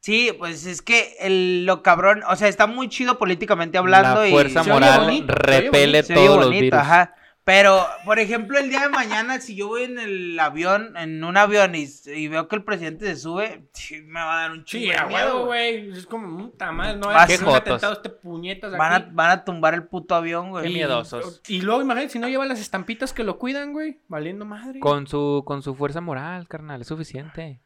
[0.00, 4.28] Sí, pues es que el, lo cabrón, o sea, está muy chido políticamente hablando La
[4.28, 6.78] y fuerza se oye moral bonito, repele todos los bonito, virus.
[6.80, 7.14] ajá.
[7.42, 11.36] Pero, por ejemplo, el día de mañana, si yo voy en el avión, en un
[11.36, 14.64] avión y, y veo que el presidente se sube, sí, me va a dar un
[14.64, 15.90] chingo de miedo, güey.
[15.92, 17.60] Es como, puta madre, no Vas- es Qué un jotos.
[17.68, 19.10] atentado este puñetas Van a, aquí.
[19.12, 20.72] van a tumbar el puto avión, Qué güey.
[20.74, 21.40] miedosos.
[21.46, 24.00] Y luego, imagínate, si no lleva las estampitas que lo cuidan, güey.
[24.08, 24.80] Valiendo madre.
[24.80, 27.60] Con su, con su fuerza moral, carnal, es suficiente.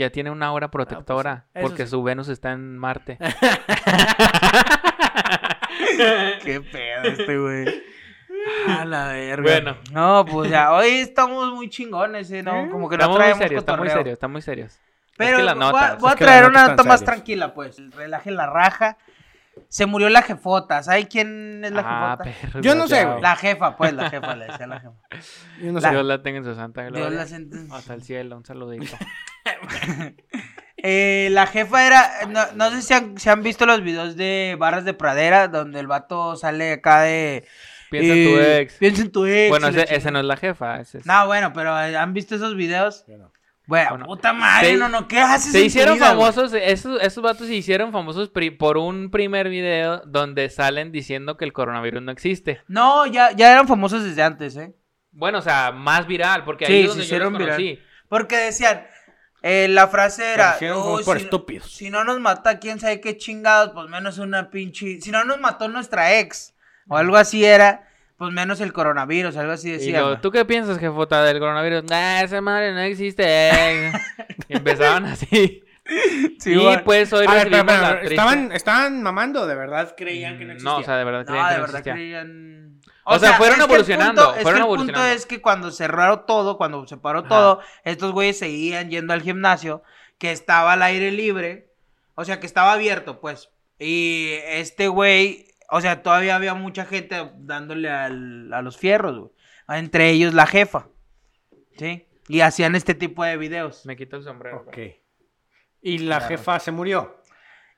[0.00, 1.44] Ya tiene una aura protectora.
[1.48, 1.90] Ah, pues eso porque sí.
[1.90, 3.18] su Venus está en Marte.
[6.42, 7.82] Qué pedo este, güey.
[8.66, 9.42] A la verga.
[9.42, 9.76] Bueno.
[9.92, 12.42] No, pues ya, hoy estamos muy chingones, ¿eh?
[12.42, 12.70] ¿no?
[12.70, 14.80] Como que no Estamos muy traemos serios, está muy serios, está muy serios.
[15.18, 17.76] Pero es que las voy a- voy traer una nota más tranquila, pues.
[17.94, 18.96] Relaje la raja.
[19.68, 20.82] Se murió la jefota.
[20.82, 22.40] ¿Sabes quién es la Ah, jefota?
[22.40, 23.20] perro Yo no sé, güey.
[23.20, 24.94] La jefa, pues, la jefa, le decía la jefa.
[25.60, 25.90] Yo no la- sé.
[25.94, 27.10] Dios la tenga en su santa gloria.
[27.10, 28.96] Dios la sent- Hasta el cielo, un saludito.
[30.82, 34.56] Eh, la jefa era, no, no sé si han, si han visto los videos de
[34.58, 37.46] Barras de Pradera, donde el vato sale acá de...
[37.90, 38.74] Piensa en tu eh, ex.
[38.78, 39.50] Piensa en tu ex.
[39.50, 40.80] Bueno, ese, ese no es la jefa.
[40.80, 41.06] Ese es...
[41.06, 43.04] No, bueno, pero eh, ¿han visto esos videos?
[43.66, 45.52] Bueno, Bueno, puta madre, se- no, no, ¿qué haces?
[45.52, 49.50] Se tu hicieron vida, famosos, esos, esos vatos se hicieron famosos pri- por un primer
[49.50, 52.62] video donde salen diciendo que el coronavirus no existe.
[52.68, 54.72] No, ya, ya eran famosos desde antes, ¿eh?
[55.12, 57.78] Bueno, o sea, más viral, porque Sí, ahí se es donde yo hicieron los viral.
[58.08, 58.86] Porque decían,
[59.42, 61.70] eh, la frase era, "Oh, por si, estúpidos".
[61.70, 65.40] si no nos mata quién sabe qué chingados, pues menos una pinche, si no nos
[65.40, 66.54] mató nuestra ex,
[66.88, 70.02] o algo así era, pues menos el coronavirus, algo así Y decían.
[70.02, 70.20] lo.
[70.20, 71.84] ¿tú qué piensas, jefota, del coronavirus?
[71.90, 73.92] Ah, esa madre no existe.
[74.48, 75.62] y empezaban así.
[76.38, 76.84] Sí, y güey.
[76.84, 80.70] pues hoy ver, la estaban, estaban mamando, de verdad creían que no existía.
[80.72, 81.92] No, o sea, de verdad No, creían que de no verdad existía.
[81.94, 82.79] creían.
[83.16, 85.70] O sea, fueron es que el evolucionando, punto- es que el punto es que cuando
[85.70, 87.28] cerraron todo, cuando se paró Ajá.
[87.28, 89.82] todo, estos güeyes seguían yendo al gimnasio,
[90.18, 91.72] que estaba al aire libre,
[92.14, 93.50] o sea, que estaba abierto, pues.
[93.78, 99.30] Y este güey, o sea, todavía había mucha gente dándole al- a los fierros, güey.
[99.68, 100.88] Entre ellos la jefa.
[101.78, 102.06] ¿Sí?
[102.28, 103.86] Y hacían este tipo de videos.
[103.86, 104.64] Me quito el sombrero.
[104.66, 104.78] Ok.
[105.82, 106.28] Y la Claro.
[106.36, 107.19] jefa se murió.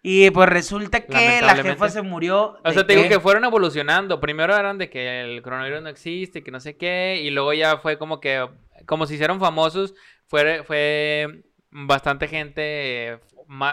[0.04, 2.58] Y pues resulta que la jefa se murió.
[2.64, 4.18] O sea, te digo que- fueron evolucionando.
[4.20, 7.78] Primero eran de que el coronavirus no existe, que no sé qué, y luego ya
[7.78, 8.48] fue como que,
[8.86, 9.94] como se hicieron famosos,
[10.26, 13.20] fue, fue bastante gente,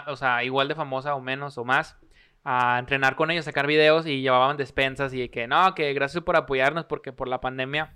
[0.06, 1.96] o sea, igual de famosa o menos o más,
[2.44, 6.36] a entrenar con ellos, sacar videos y llevaban despensas y que no, que gracias por
[6.36, 7.92] apoyarnos porque por la pandemia,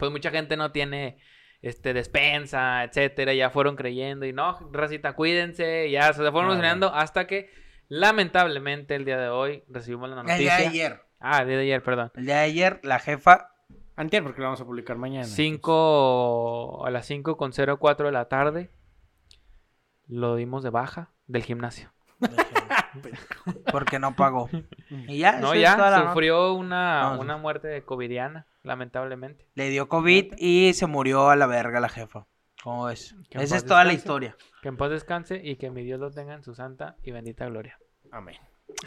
[0.00, 1.16] pues mucha gente no tiene
[1.62, 6.42] este despensa, etcétera, ya fueron creyendo y no, racita, cuídense, y ya se fueron Claro.
[6.48, 7.50] evolucionando hasta que
[7.88, 10.56] lamentablemente el día de hoy recibimos la El día noticia.
[10.56, 11.00] de ayer.
[11.20, 12.10] Ah, el día de ayer, perdón.
[12.16, 13.48] El día de ayer, la jefa.
[13.94, 15.24] Antier, porque lo vamos a publicar mañana.
[15.24, 18.70] 5 a las 5 con 04 de la tarde
[20.08, 21.92] lo dimos de baja del gimnasio.
[23.70, 24.48] Porque no pagó.
[24.90, 26.10] Y ya, No, esa es ya toda la nota.
[26.10, 29.46] sufrió una, una muerte covidiana, lamentablemente.
[29.54, 32.26] Le dio COVID y se murió a la verga la jefa.
[32.62, 32.96] ¿Cómo en
[33.30, 34.36] Esa es toda la historia.
[34.62, 37.46] Que en paz descanse y que mi Dios lo tenga en su santa y bendita
[37.46, 37.78] gloria.
[38.12, 38.36] Amén.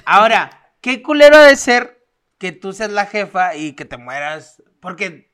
[0.05, 0.49] Ahora,
[0.81, 2.01] qué culero de ser
[2.37, 4.63] que tú seas la jefa y que te mueras.
[4.79, 5.31] Porque.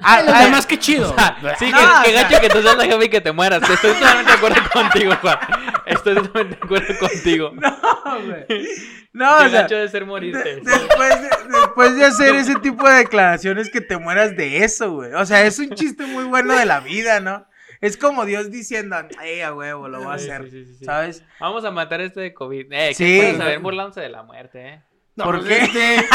[0.00, 1.14] Ah, Los ah, demás, qué chido.
[1.58, 3.32] Sí, No, que, o que sea- gacho que tú seas la jefa y que te
[3.32, 3.62] mueras.
[3.62, 5.38] Estoy totalmente de acuerdo contigo, Juan.
[5.86, 7.50] Estoy totalmente de acuerdo contigo.
[7.54, 7.77] no,
[8.16, 8.44] güey.
[9.12, 10.56] No, Qué o sea, gacho de ser de- morirte.
[10.60, 15.12] después, de, después de hacer ese tipo de declaraciones que te mueras de eso, güey.
[15.14, 17.44] O sea, es un chiste muy bueno de la vida, ¿no?
[17.80, 20.44] Es como Dios diciendo, ay, a huevo, lo voy a hacer.
[20.44, 20.84] sí, sí, sí, sí.
[20.84, 21.24] ¿Sabes?
[21.40, 22.72] Vamos a matar este de COVID.
[22.72, 23.20] Eh, sí.
[23.36, 24.82] saber burlándose de la muerte, eh.
[25.18, 25.96] No, ¿Por pues, qué?
[25.96, 26.06] este,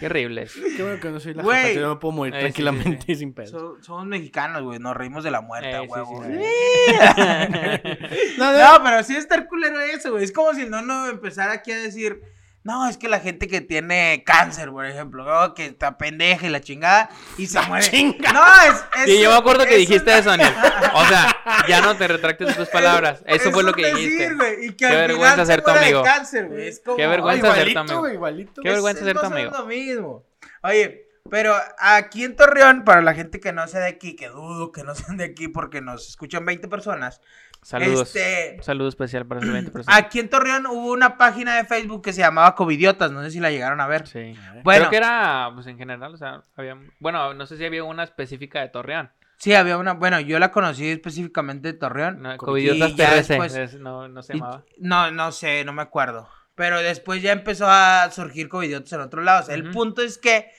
[0.00, 0.52] Qué horrible es.
[0.76, 1.58] Qué bueno que no soy la Güey.
[1.60, 3.46] jefa, que yo me puedo morir Eh, sí, sí, tranquilamente sin pedo.
[3.46, 4.78] So- somos mexicanos, güey.
[4.78, 6.24] Nos reímos de la muerte, Eh, huevo.
[6.24, 6.94] sí, Sí.
[8.38, 10.24] No, no, No, pero sí está culero eso, güey.
[10.24, 12.20] Es como si no, no empezara aquí a decir,
[12.68, 15.54] no, es que la gente que tiene cáncer, por ejemplo, ¿no?
[15.54, 17.84] que está pendeja y la chingada, y se muere.
[17.90, 18.32] chinga.
[18.32, 18.84] No, es.
[18.98, 20.52] es Sí, yo me acuerdo que dijiste una- eso, Daniel.
[20.92, 23.22] O sea, ya no te retractes de tus palabras.
[23.26, 24.34] Eso es fue lo un que decir, dijiste.
[24.34, 26.02] güey, Y que Qué vergüenza ser tu amigo.
[26.02, 26.68] cáncer, güey.
[26.68, 28.08] Es como, Qué Oh, vergüenza ser tu amigo.
[28.08, 28.62] igualito.
[28.62, 29.50] Qué vergüenza es ser tu amigo.
[29.50, 30.26] menos lo mismo.
[30.62, 34.72] Oye, pero aquí en Torreón, para la gente que no sea de aquí, que dudo
[34.72, 37.20] que no sean de aquí porque nos escuchan 20 personas.
[37.68, 38.16] Saludos.
[38.16, 39.98] Este, Un saludo especial para esas 20 personas.
[39.98, 43.40] Aquí en Torreón hubo una página de Facebook que se llamaba Covidiotas, no sé si
[43.40, 44.06] la llegaron a ver.
[44.06, 44.34] Sí.
[44.64, 46.78] Bueno, Creo que era, pues en general, o sea, había.
[46.98, 49.10] Bueno, no sé si había una específica de Torreón.
[49.36, 52.22] sí, había una, bueno, yo la conocí específicamente de Torreón.
[52.22, 53.16] No, Covidiotas TRC.
[53.34, 54.64] después- es- no, no se y- llamaba.
[54.78, 56.26] no, no sé, no me acuerdo.
[56.54, 59.50] Pero después ya empezó a surgir Covidiotas en otros lados.
[59.50, 60.50] El punto es que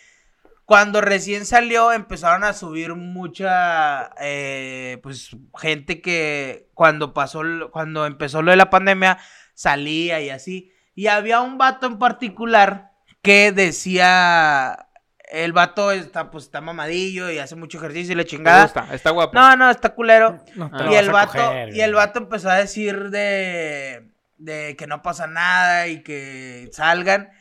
[0.70, 8.44] cuando recién salió empezaron a subir mucha, eh, pues, gente que cuando pasó, cuando empezó
[8.44, 9.18] lo de la pandemia
[9.56, 10.72] salía y así.
[10.94, 12.92] Y había un vato en particular
[13.24, 14.90] que decía,
[15.32, 18.62] el vato está, pues, está mamadillo y hace mucho ejercicio y la Me chingada.
[18.66, 19.40] gusta, está guapo.
[19.40, 20.38] No, no, está culero.
[20.54, 23.10] No, te lo Y vas el a vato, coger, y el vato empezó a decir
[23.10, 27.32] de, de que no pasa nada y que salgan.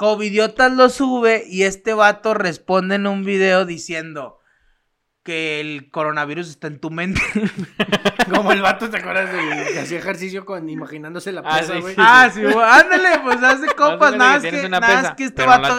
[0.00, 4.38] Covidiotas lo sube y este vato responde en un video diciendo
[5.22, 7.20] que el coronavirus está en tu mente.
[8.34, 11.80] Como el vato, ¿te acuerdas de que hacía ejercicio con imaginándose la Ah, pesa, sí,
[11.82, 11.94] güey?
[11.98, 15.24] ah, sí, güey, ándale, pues hace copas, No, nada, es que, nada pesa, es que
[15.24, 15.78] este no vato,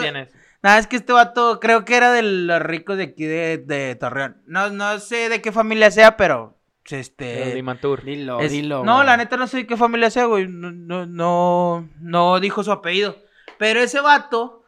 [0.62, 3.96] nada es que este vato creo que era de los ricos de aquí de, de
[3.96, 4.40] Torreón.
[4.46, 7.42] No, no sé de qué familia sea, pero este...
[7.48, 8.04] El Limantur.
[8.04, 8.84] Dilo, Es- dilo.
[8.84, 9.06] no, güey.
[9.06, 10.46] la neta no sé de qué familia sea, güey.
[10.46, 13.16] No, no, no, no dijo su apellido.
[13.62, 14.64] Pero ese vato,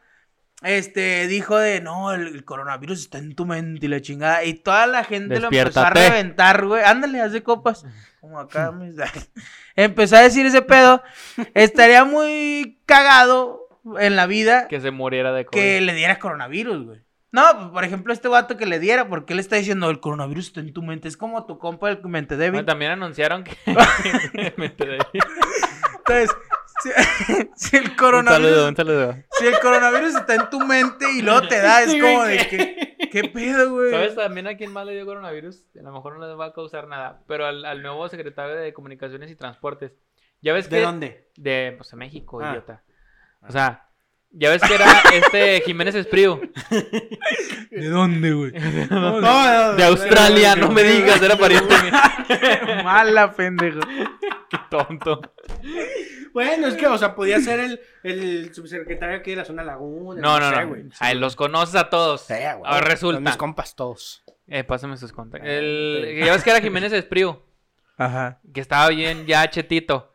[0.61, 4.45] este, dijo de, no, el, el coronavirus está en tu mente y la chingada.
[4.45, 6.81] Y toda la gente lo empezó a reventar, güey.
[6.81, 7.85] Ándale, haz de copas.
[8.21, 8.95] Como acá, mis...
[9.75, 11.03] Empezó a decir ese pedo.
[11.55, 13.67] Estaría muy cagado
[13.99, 15.59] en la vida Que se muriera de COVID.
[15.61, 17.01] que le diera coronavirus, güey.
[17.33, 20.47] No, pues, por ejemplo, este vato que le diera, porque él está diciendo el coronavirus
[20.47, 21.09] está en tu mente.
[21.09, 22.53] Es como tu compa el mente débil.
[22.53, 23.57] Bueno, también anunciaron que.
[24.55, 25.21] Mente débil.
[25.97, 26.29] Entonces,
[26.83, 26.89] si,
[27.55, 29.15] si el un saludo, coronavirus, un saludo.
[29.31, 32.37] si el coronavirus está en tu mente y luego te da, es Sí, como de
[32.47, 33.91] que, ¿qué pedo, güey?
[33.91, 35.63] ¿Sabes también a quién más le dio coronavirus?
[35.79, 38.73] A lo mejor no les va a causar nada, pero al, al nuevo secretario de
[38.73, 39.93] Comunicaciones y Transportes.
[40.41, 41.29] ¿Ya ves que ¿De dónde?
[41.37, 42.51] De, pues, de México, Ah.
[42.51, 42.83] idiota.
[43.41, 43.84] O sea,
[44.37, 46.39] ya ves que era este Jiménez Espriu.
[47.71, 48.51] ¿De dónde, güey?
[48.89, 51.91] No, no, De Australia, no me digas, era pariente mío.
[52.83, 53.79] Mala, pendejo.
[54.49, 55.21] Qué tonto.
[56.33, 60.21] Bueno, es que, o sea, podía ser el, el subsecretario aquí de la zona laguna.
[60.21, 60.89] No, no, sé, no.
[60.99, 62.21] Ay, los conoces a todos.
[62.21, 62.45] Sí, güey.
[62.65, 63.19] Ahora Son resulta.
[63.21, 64.23] mis compas todos.
[64.47, 65.49] Eh, pásame sus contactos.
[65.49, 65.57] Eh,
[66.19, 67.41] El, ya ves que era Jiménez Espriu,
[67.97, 68.39] Ajá.
[68.53, 70.11] que estaba bien ya chetito.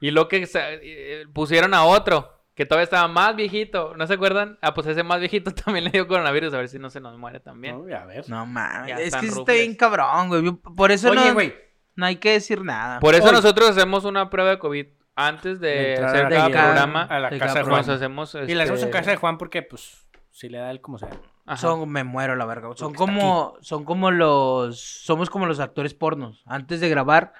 [0.00, 3.94] Y lo que eh, pusieron a otro, que todavía estaba más viejito.
[3.96, 4.56] ¿No se acuerdan?
[4.62, 7.18] Ah, pues ese más viejito también le dio coronavirus, a ver si no se nos
[7.18, 7.84] muere también.
[7.86, 8.28] No, a ver.
[8.28, 9.00] No mames.
[9.00, 10.52] Es que está bien cabrón, güey.
[10.52, 11.54] Por eso Oye, no, güey.
[11.96, 13.00] no hay que decir nada.
[13.00, 13.32] Por eso Oye.
[13.32, 17.02] nosotros hacemos una prueba de COVID antes De entrar hacer cada programa.
[17.02, 17.90] a la de casa de Nos Juan.
[17.96, 18.34] hacemos.
[18.34, 20.98] Y la hacemos en este, casa de Juan porque, pues, si le da él como
[20.98, 21.10] sea.
[21.46, 21.56] ajá.
[21.56, 22.68] Son, me muero la verga.
[22.76, 26.42] Son Porque como, son como los, somos como los actores pornos.
[26.46, 27.32] Antes de grabar,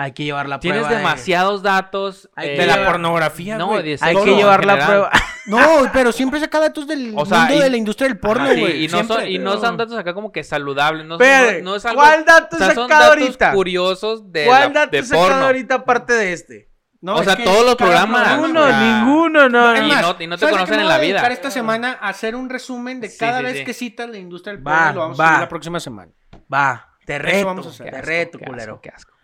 [0.00, 0.94] hay que llevar la Tienes prueba.
[0.94, 2.30] de- demasiados datos.
[2.36, 3.82] Hay eh, De la pornografía, No, güey.
[3.82, 5.10] de Hay que llevar la prueba.
[5.48, 8.44] No, pero siempre saca datos del O sea, mundo y- de la industria del porno,
[8.44, 8.84] Ajá, sí, güey.
[8.84, 11.06] y, no son, y no son datos acá como que saludables.
[11.06, 13.52] No, Espere, no, no es algo, ¿Cuál dato o sea, son sacado datos ahorita?
[13.54, 15.46] curiosos de, ¿Cuál la- dato de sacado porno.
[15.46, 16.70] ahorita aparte de este?
[17.00, 19.76] No, O es sea, que todos los programas, programa, Ninguno, o sea, ninguno, no.
[19.76, 21.12] Y más, no- y no te ¿sabes conocen me en la a vida?
[21.14, 24.52] dedicar esta semana a hacer un resumen de cada sí, vez que citas la industria
[24.54, 26.12] del Va, porno lo vamos a hacer la próxima semana.
[26.52, 28.80] Va, te reto, vamos a te reto, culero.
[28.82, 29.14] qué asco.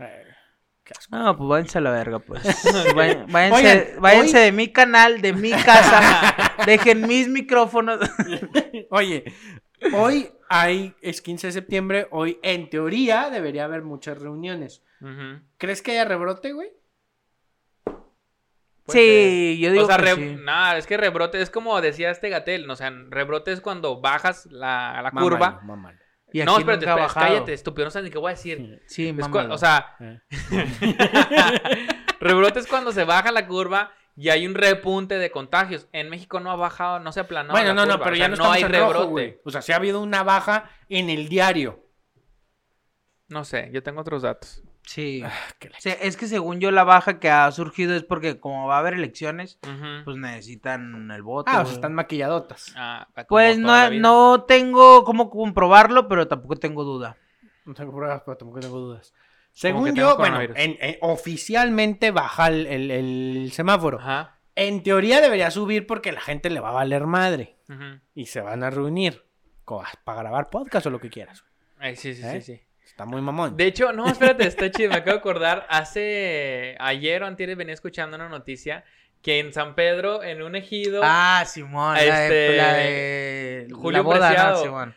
[0.85, 1.17] Eh, qué asco.
[1.17, 2.43] No, pues váyanse a la verga, pues.
[2.95, 6.35] Váy- váyanse Oigan, váyanse hoy- de mi canal, de mi casa.
[6.67, 8.01] Dejen mis micrófonos.
[8.91, 9.25] Oye,
[9.95, 14.83] hoy hay, es 15 de septiembre, hoy en teoría debería haber muchas reuniones.
[15.59, 16.71] ¿Crees que haya rebrote, güey?
[18.89, 20.37] Sí, yo digo o sea, que re- sí.
[20.43, 24.47] nah, es que rebrote es como decía este Gatel, o sea, rebrote es cuando bajas
[24.51, 25.61] la, la curva.
[25.65, 25.99] mámalo.
[26.35, 27.27] Y no, aquí espérate, ha espérate, bajado.
[27.35, 28.83] cállate, estúpido, no sabes ni qué voy a decir.
[28.87, 30.21] Sí, Es o sea, Eh.
[32.21, 35.87] rebrote es cuando se baja la curva y hay un repunte de contagios.
[35.93, 37.53] En México no ha bajado, no se ha aplanado.
[37.53, 39.11] bueno, la no, no, pero o ya no, no hay en rojo, rebrote.
[39.11, 39.41] güey.
[39.45, 41.85] O sea, sí ha habido una baja en el diario.
[43.29, 44.64] No sé, yo tengo otros datos.
[44.87, 45.23] Sí.
[45.25, 45.33] Ah,
[46.01, 48.95] es que según yo la baja que ha surgido es porque como va a haber
[48.95, 49.59] elecciones,
[50.05, 51.51] pues necesitan el voto.
[51.53, 52.73] Ah, o sea, están maquilladotas.
[52.77, 57.17] Ah, Pues no, no tengo cómo comprobarlo, pero tampoco tengo duda.
[57.65, 59.13] No tengo pruebas, pero tampoco tengo dudas.
[59.53, 63.99] Según yo, bueno, en- en- oficialmente baja el, el- el semáforo.
[64.01, 64.39] Ajá.
[64.57, 67.57] En teoría debería subir porque la gente le va a valer madre.
[67.69, 68.01] ujú.
[68.15, 69.25] Y se van a reunir
[70.05, 71.45] para grabar podcast o lo que quieras.
[71.79, 72.41] Ay, sí, sí, ¿Eh?
[72.41, 72.61] sí, sí.
[72.95, 73.57] Está muy mamón.
[73.57, 74.91] De hecho, no, espérate, está chido.
[74.91, 75.67] Me acabo de acordar.
[75.69, 76.77] Hace.
[76.79, 78.85] Ayer o antes venía escuchando una noticia
[79.21, 81.01] que en San Pedro, en un ejido.
[81.05, 84.63] Ah, Simón, la de, Este, la de Julio la boda, ¿no, Preciado.
[84.63, 84.95] Simón?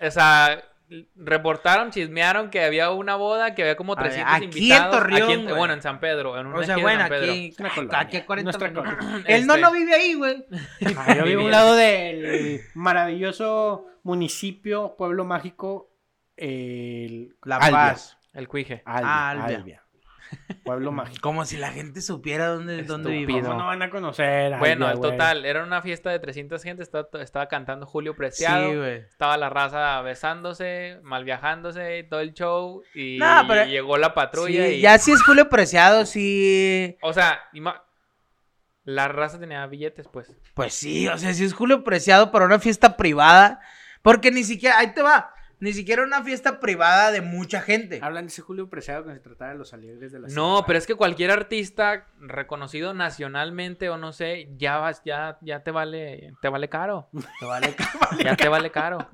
[0.00, 0.64] O sea,
[1.14, 4.96] reportaron, chismearon que había una boda, que había como A ver, 300 aquí en invitados.
[4.96, 5.56] Torreón, aquí en- güey.
[5.56, 6.40] bueno, en San Pedro.
[6.40, 7.32] En un O sea, ejido de bueno, San Pedro.
[7.32, 7.54] aquí,
[7.94, 8.94] aquí a 40 nuestra minutos.
[8.96, 9.24] colonia.
[9.28, 10.44] El no Este, no vive ahí, güey.
[10.96, 15.87] Ah, yo vivo a un lado del maravilloso municipio, pueblo mágico,
[16.38, 17.36] el...
[17.44, 17.70] La Albia.
[17.70, 18.18] Paz.
[18.34, 18.82] El cuije.
[18.84, 19.56] Albia, Ah, Albia.
[19.58, 19.82] Albia.
[20.62, 21.22] Pueblo mágico.
[21.22, 23.24] Como si la gente supiera dónde, dónde.
[23.26, 24.58] ¿Cómo no van a conocer?
[24.58, 25.00] Bueno, güey?
[25.00, 26.82] total, era una fiesta de 300 gente.
[26.82, 28.70] Estaba, estaba cantando Julio Preciado.
[28.70, 28.96] Sí, güey.
[28.98, 32.82] Estaba la raza besándose, mal viajándose, todo el show.
[32.94, 34.66] Y No, pero- llegó la patrulla.
[34.66, 34.80] Sí, y...
[34.82, 36.98] Ya si es Julio Preciado, sí.
[37.00, 37.82] O sea, ima-
[38.84, 40.30] la raza tenía billetes, pues.
[40.52, 43.60] Pues sí, o sea, si es Julio Preciado para una fiesta privada.
[44.02, 45.32] Porque ni siquiera, ahí te va.
[45.60, 47.98] Ni siquiera una fiesta privada de mucha gente.
[48.02, 50.78] Hablan de ese Julio Preciado que se tratara de los alegres de la No, pero
[50.78, 56.32] es que cualquier artista reconocido nacionalmente o no sé, ya vas, ya, ya te vale,
[56.40, 57.08] te vale caro.
[57.40, 57.74] Te vale
[58.24, 59.08] Ya te vale caro.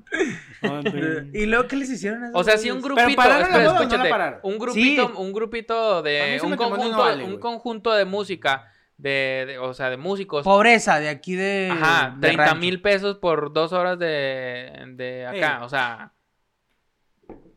[1.33, 2.95] ¿Y luego qué les hicieron O sea, si un güeyes?
[2.97, 4.39] grupito, pararon la espera, boda o no la escúchate, pararon?
[4.43, 5.13] un grupito, Sí.
[5.17, 9.89] un grupito de un no conjunto, vale, un conjunto de música de, de- o sea,
[9.89, 10.43] de músicos.
[10.43, 11.69] Pobreza de aquí de.
[11.71, 12.59] Ajá, de 30 rancho.
[12.61, 15.63] mil pesos por dos horas de, de acá, Ey.
[15.63, 16.13] o sea,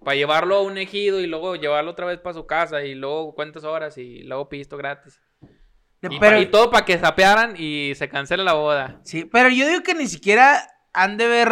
[0.05, 3.35] para llevarlo a un ejido y luego llevarlo otra vez para su casa y luego
[3.35, 5.21] cuántas horas y luego pisto gratis.
[6.01, 9.01] De- Y, pero, pa- y todo para que sapearan y se cancele la boda.
[9.03, 10.63] sí, pero yo digo que ni siquiera
[10.95, 11.49] han de ver.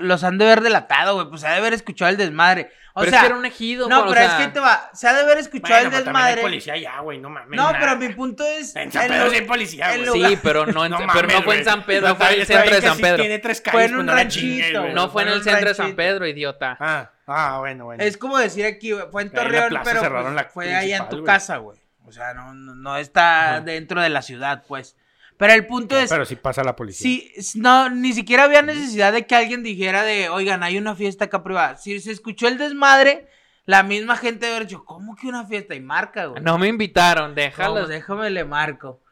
[0.00, 1.28] Los han de ver delatado, güey.
[1.28, 2.70] Pues ha de haber escuchado el desmadre.
[2.94, 3.88] O pero sea, es que era un ejido.
[3.88, 4.90] no, o pero es sea, que te va.
[4.94, 6.40] Se ha de haber escuchado el Bueno, hay desmadre.
[6.42, 7.50] policía ya, güey, no mames.
[7.56, 7.78] No, nada.
[7.78, 8.74] pero mi punto es.
[8.74, 10.06] En San Pedro sí hay policía, güey.
[10.06, 11.64] lugar- Sí, pero no, en- No pero mames, no fue en.
[11.64, 13.16] San Pedro, No, fue en el centro de San sí Pedro.
[13.18, 14.88] Tiene tres Fue calles, en pues un ranchito.
[14.88, 15.94] No fue en Fue el centro de San.
[15.96, 16.76] Pedro, idiota.
[16.80, 18.02] Ah, ah, bueno, bueno.
[18.02, 21.08] Es como decir aquí, güey, fue en Torreón, pero cerraron pues, la fue ahí en
[21.08, 21.24] tu güey.
[21.24, 21.78] casa, güey.
[22.04, 24.96] O sea, no, no, no está dentro de la ciudad, pues.
[25.36, 27.02] Pero el punto es, Pero sí pasa la policía.
[27.38, 31.26] Sí, no, ni siquiera había necesidad de que alguien dijera de, oigan, hay una fiesta
[31.26, 31.76] acá privada.
[31.76, 33.28] Si se escuchó el desmadre,
[33.66, 35.74] la misma gente había dicho, ¿cómo que una fiesta?
[35.74, 36.42] Y marca, güey.
[36.42, 37.86] No me invitaron, No, déjalo.
[37.86, 39.02] déjame le marco.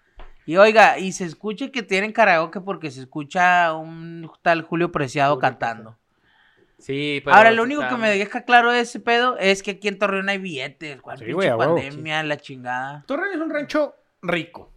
[0.46, 5.34] Y oiga, y se escucha que tienen karaoke porque se escucha un tal Julio Preciado
[5.34, 5.98] Julio cantando.
[6.84, 7.34] Sí, pero.
[7.36, 9.98] Ahora, lo único está- que me deja claro de ese pedo es que aquí en
[9.98, 11.00] Torreón hay billetes.
[11.00, 13.04] ¿Cuál Sí, huevo, pandemia, la chingada?
[13.06, 14.70] Torreón es un rancho rico.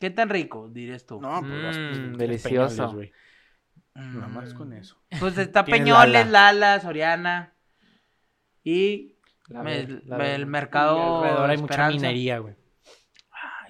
[0.00, 1.20] ¿Qué tan rico, dirías tú?
[1.20, 2.76] No, pues, Mm, pues, tienes delicioso.
[2.76, 3.12] Peñoles, güey.
[3.94, 4.14] Mm.
[4.20, 4.96] Nada más con eso.
[5.20, 6.52] Pues está Peñoles, Lala.
[6.52, 7.52] Lala, Soriana
[8.64, 9.16] y
[9.48, 12.54] La me- ver- la el mercado alrededor hay mucha minería, güey.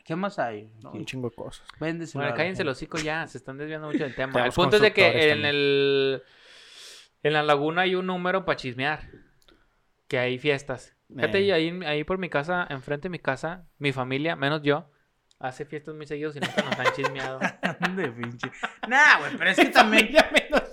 [0.05, 0.73] ¿Qué más hay?
[0.83, 1.67] No, un chingo de cosas.
[1.79, 4.43] Bueno, la cállense los hocico ya, se están desviando mucho del tema.
[4.47, 5.45] El punto es de que en también.
[5.47, 6.23] el
[7.23, 9.01] en la laguna hay un número para chismear.
[10.09, 10.97] Que hay fiestas.
[11.15, 11.53] Fíjate, Eh.
[11.53, 14.91] ahí, ahí por mi casa, enfrente de mi casa, mi familia, menos yo,
[15.41, 17.39] hace fiestas muy seguidos y nunca nos han chismeado.
[17.97, 18.51] De pinche.
[18.89, 20.11] Nah, güey, pero es que también.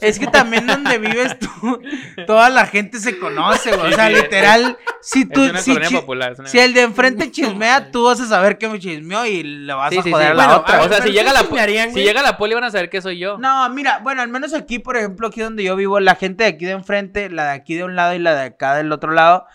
[0.01, 1.81] Es que también donde vives tú,
[2.27, 3.93] toda la gente se conoce, güey.
[3.93, 5.43] O sea, literal, si es tú.
[5.43, 6.31] una Si, popular.
[6.33, 9.43] es una- si el de enfrente chismea, tú vas a saber que me chismeó y
[9.43, 10.31] le vas Sí, a sí, joder sí.
[10.31, 10.81] a la Bueno, otra.
[10.83, 13.17] o sea, si llega, ¿qué la, si llega la poli van a saber que soy
[13.19, 13.37] yo.
[13.37, 16.49] No, mira, bueno, al menos aquí, por ejemplo, aquí donde yo vivo, la gente de
[16.51, 19.11] aquí de enfrente, la de aquí de un lado y la de acá del otro
[19.11, 19.45] lado,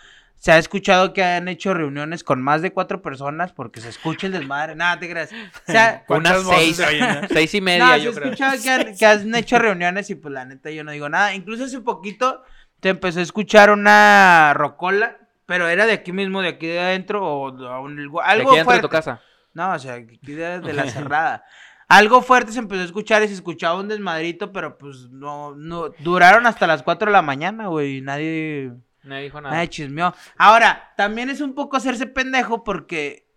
[0.41, 4.25] se ha escuchado que han hecho reuniones con más de cuatro personas porque se escucha
[4.25, 4.73] el desmadre.
[4.75, 5.29] Nada, te creas.
[5.31, 8.25] O sea, ¿Cuántas Unas seis, se oyen, seis y media, no, se yo ha creo.
[8.31, 11.35] escuchado que han, que han hecho reuniones y pues la neta yo no digo nada.
[11.35, 12.41] Incluso hace poquito
[12.81, 17.23] se empezó a escuchar una rocola, pero era de aquí mismo, de aquí de adentro
[17.23, 18.81] o de un- De algo aquí dentro de fuerte.
[18.81, 19.21] tu casa.
[19.53, 21.43] No, o sea, aquí de, de la cerrada.
[21.87, 25.89] Algo fuerte se empezó a escuchar y se escuchaba un desmadrito, pero pues no, no,
[25.99, 28.71] duraron hasta las 4 de la mañana, güey, y nadie,
[29.03, 29.55] Nadie dijo nada.
[29.55, 30.13] nadie chismeó.
[30.37, 33.27] Ahora, también es un poco hacerse pendejo porque,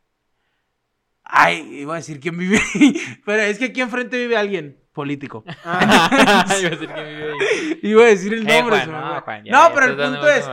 [1.23, 2.95] ay, iba a decir quién vive ahí,
[3.25, 5.43] pero es que aquí enfrente vive alguien político.
[5.65, 7.79] Iba a decir que vive ahí.
[7.83, 8.77] Iba a decir el Eh, nombre.
[8.85, 9.21] Juan, no, fue.
[9.23, 10.49] Juan, ya, No, ya pero el punto es,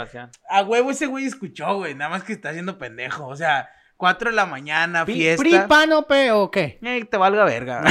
[0.50, 4.32] a huevo ese güey escuchó, güey, nada más que está haciendo pendejo, o sea, 4
[4.32, 5.44] de la mañana, fiesta.
[5.44, 6.80] ¿Pri, pan o pe o qué?
[6.82, 7.84] Eh, te valga verga.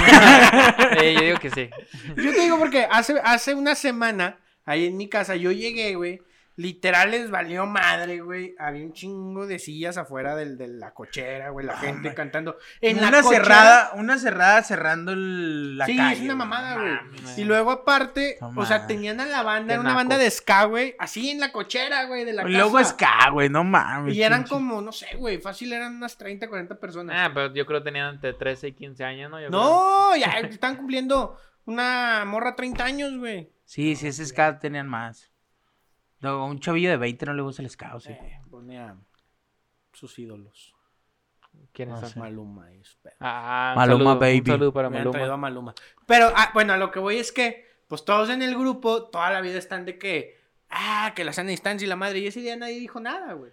[1.01, 1.71] Eh, yo digo que sí.
[2.17, 6.21] Yo te digo porque hace, hace una semana, ahí en mi casa, yo llegué, güey.
[6.57, 8.55] Literal les valió madre, güey.
[8.59, 11.65] Había un chingo de sillas afuera del, de la cochera, güey.
[11.65, 12.59] La gente cantando.
[12.83, 16.15] En una la cochera- cerrada, una cerrada cerrando el- la sí, calle.
[16.17, 17.41] es una mamada, güey.
[17.41, 20.95] Y luego aparte, o sea, tenían a la banda, era una banda de ska, güey.
[20.99, 22.91] Así en la cochera, güey, de la Y luego casa.
[22.91, 24.15] ska, güey, no mames.
[24.15, 27.17] Y eran pinche- como, no sé, güey, fácil eran unas 30, 40 personas.
[27.19, 29.41] Ah, pero yo creo que tenían entre 13 y 15 años, ¿no?
[29.41, 33.51] Yo no, ya están cumpliendo una morra 30 años, güey.
[33.65, 35.30] Sí, sí, ese ska tenían más.
[36.21, 38.13] No, un chavillo de 20 no le gusta el ska, ¿o sí.
[38.13, 38.97] Eh, ponía
[39.93, 40.75] sus ídolos.
[41.51, 41.69] creo.
[41.73, 42.23] ¿Quiénes No.
[42.23, 44.39] Maluma y Espe- Ah, Maluma, saludo, baby.
[44.41, 45.33] Un saludo para Maluma.
[45.33, 45.75] a Maluma.
[46.07, 49.31] Pero, ah, bueno, a lo que voy es que, pues todos en el grupo, toda
[49.31, 50.37] la vida están de que,
[50.69, 52.21] ah, que la sana distancia y la madre.
[52.21, 53.53] Y ese día nadie dijo nada, güey.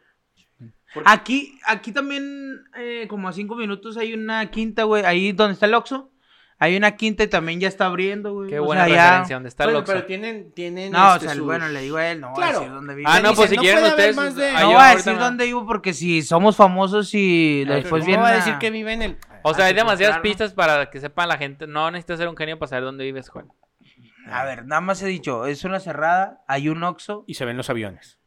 [0.93, 5.03] Porque- Aquí, aquí también, eh, como a cinco minutos hay una quinta, güey.
[5.03, 6.11] Ahí donde está el Oxxo.
[6.59, 8.49] Hay una quinta y también ya está abriendo, güey.
[8.49, 9.35] Qué O buena sea, ya- referencia.
[9.35, 10.91] ¿Dónde está el Bueno, pero tienen, tienen.
[10.91, 12.59] No, este, o sea, sus- bueno, le digo a él, no voy a Claro.
[12.61, 13.09] decir dónde vive.
[13.11, 14.15] Ah, no, pues si no quieren puede haber ustedes.
[14.15, 15.19] más de- ahí no voy a decir no.
[15.19, 18.71] dónde vivo porque si somos famosos y después ¿Cómo vienen va a a- decir que
[18.71, 19.17] vive en el.
[19.43, 21.67] O sea, hay demasiadas pistas para que sepan la gente.
[21.67, 23.47] No necesitas ser un genio para saber dónde vives, Juan.
[24.31, 27.23] A ver, nada más he dicho, es una cerrada, hay un Oxxo.
[27.27, 28.17] Y se ven los aviones.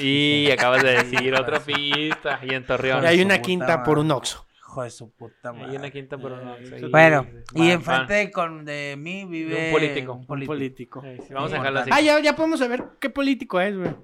[0.00, 2.40] Y acabas de decir otra pista.
[2.42, 3.04] Y en Torreón.
[3.04, 4.44] Y hay una quinta por un oxo.
[4.68, 5.70] Hijo de su puta madre.
[5.70, 6.56] Hay una quinta por una.
[6.58, 6.86] Eh, sí.
[6.90, 10.12] Bueno, y enfrente de, con, de mí vive Un político.
[10.12, 10.52] un Un político.
[10.52, 11.00] político.
[11.02, 11.90] Sí, sí, Vamos a dejarlo así.
[11.92, 13.94] Ah, ya, ya podemos saber qué político es, güey.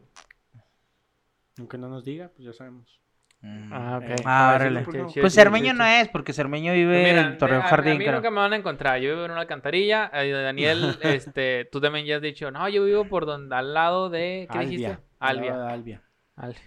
[1.59, 2.99] Aunque no nos diga, pues ya sabemos.
[3.43, 3.73] Mm.
[3.75, 4.05] Ah, ok.
[4.09, 4.81] Eh, Ah, para órale.
[4.85, 7.99] pues, Pues Cermeño no es, porque Cermeño vive Pues mira, en Torreón a- Jardín, A
[7.99, 8.17] mí creo.
[8.17, 8.99] nunca me van a encontrar.
[9.01, 10.11] Yo vivo en una alcantarilla.
[10.15, 14.09] eh, Daniel, este, tú también ya has dicho, no, yo vivo por donde, al lado
[14.09, 14.97] de, ¿qué dijiste?
[15.21, 15.53] Albia.
[15.53, 15.69] Albia.
[15.71, 16.03] Albia.
[16.37, 16.61] Albia.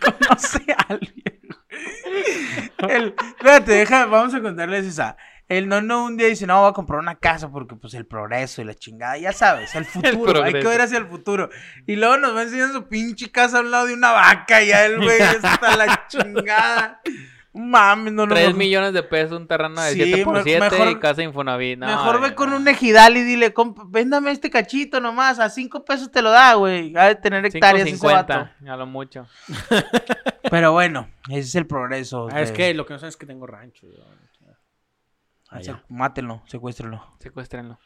[0.00, 1.29] Conoce a alguien.
[2.88, 5.16] El, espérate, deja, vamos a contarles esa.
[5.48, 8.62] El nono un día dice, no, voy a comprar una casa porque pues el progreso
[8.62, 11.50] y la chingada, ya sabes, el futuro, hay que ver hacia el futuro.
[11.86, 14.68] Y luego nos va enseñando su pinche casa a un lado de una vaca y
[14.68, 17.00] ya el güey está la chingada.
[17.52, 18.32] Mames, no, no.
[18.34, 21.00] 3 mejor- millones de pesos, un terreno de Sí, 7 por me- 7 mejor- y
[21.00, 21.78] casa Infonavit.
[21.78, 25.50] No, Mejor ve no, con un ejidal y dile, "Compa, véndame este cachito nomás, a
[25.50, 26.94] 5 pesos te lo da, güey.
[26.96, 28.32] Ha de tener hectáreas ese vato.
[28.34, 29.26] 5.50, a lo mucho.
[30.50, 32.28] Pero bueno, ese es el progreso.
[32.30, 33.86] Ah, es que lo que no sabes es que tengo rancho.
[33.86, 34.04] yo.
[35.50, 35.82] Ah, allá.
[35.88, 37.04] Mátenlo, secuéstrenlo.
[37.18, 37.80] Secuéstrenlo.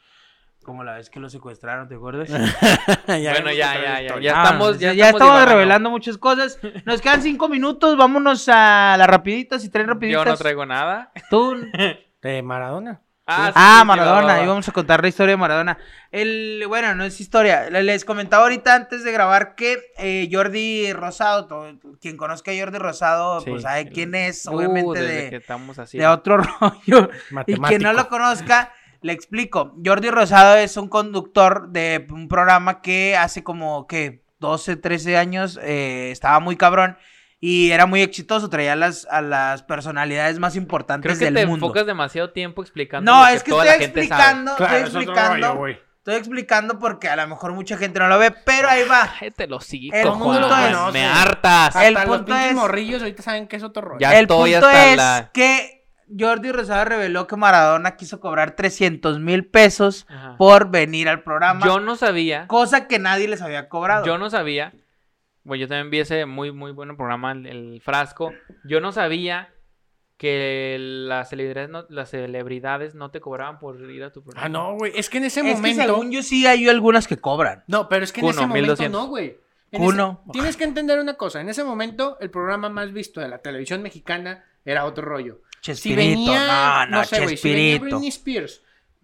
[0.65, 2.27] Como la vez que lo secuestraron, ¿te acuerdas?
[3.07, 4.19] bueno, ya, ya, ya.
[4.19, 6.57] Ya Ah, estamos, ya, ya estamos revelando muchas cosas.
[6.85, 10.25] Nos quedan cinco minutos, vámonos a las rapiditas y tres rapiditas.
[10.25, 11.11] Yo no traigo nada.
[11.29, 11.55] Tú...
[12.21, 13.01] De Maradona.
[13.27, 14.43] Ah, sí, Ah, sí, Maradona, va, va.
[14.43, 15.77] íbamos a contar la historia de Maradona.
[16.11, 17.69] El, bueno, no es historia.
[17.69, 21.47] le- Les comentaba ahorita antes de grabar que eh, Jordi Rosado,
[22.01, 23.49] quien conozca a Jordi Rosado, Sí.
[23.51, 25.97] pues sabe quién es, Uh, obviamente de, que estamos así.
[25.99, 27.09] de otro rollo.
[27.29, 27.67] Y Matemático.
[27.67, 28.71] quien no lo conozca,
[29.05, 29.75] le explico.
[29.85, 35.59] Jordi Rosado es un conductor de un programa que hace como que 12, 13 años
[35.61, 36.97] eh, estaba muy cabrón
[37.39, 38.49] y era muy exitoso.
[38.49, 41.67] Traía a las, a las personalidades más importantes Creo que del te mundo.
[41.67, 43.11] enfocas demasiado tiempo explicando.
[43.11, 45.53] No, lo es que toda estoy la gente explicando, Claro, estoy explicando.
[45.53, 45.77] rollo.
[45.97, 49.11] Estoy explicando porque a lo mejor mucha gente no lo ve, pero ahí va.
[49.19, 51.75] Cállate los hocico, El punto Juan, es- Me hartas.
[51.77, 53.99] El Hasta punto es- morrillos ahorita saben que es otro rollo.
[53.99, 55.74] Ya el estoy punto hasta es la- que
[56.17, 60.35] Jordi Rosado reveló que Maradona quiso cobrar 300 mil pesos Ajá.
[60.37, 61.65] por venir al programa.
[61.65, 62.47] Yo no sabía.
[62.47, 64.05] Cosa que nadie les había cobrado.
[64.05, 64.73] Yo no sabía.
[65.43, 68.33] Bueno, yo también vi ese muy, muy bueno programa, el, el Frasco.
[68.63, 69.49] Yo no sabía
[70.17, 74.45] que las celebridades, no, las celebridades no te cobraban por ir a tu programa.
[74.45, 74.91] Ah, no, güey.
[74.95, 75.83] Es que en ese es que momento.
[75.83, 77.63] según yo sí hay algunas que cobran.
[77.67, 78.91] No, pero es que en ese momento 1200.
[79.01, 79.37] no, güey.
[79.71, 81.41] Ese- Tienes que entender una cosa.
[81.41, 85.41] En ese momento, el programa más visto de la televisión mexicana era otro rollo.
[85.65, 85.97] Si Chespirito,
[86.31, 87.95] venía, no, no, sé, güey, si venía Chespirito.
[87.97, 88.61] Britney Spears,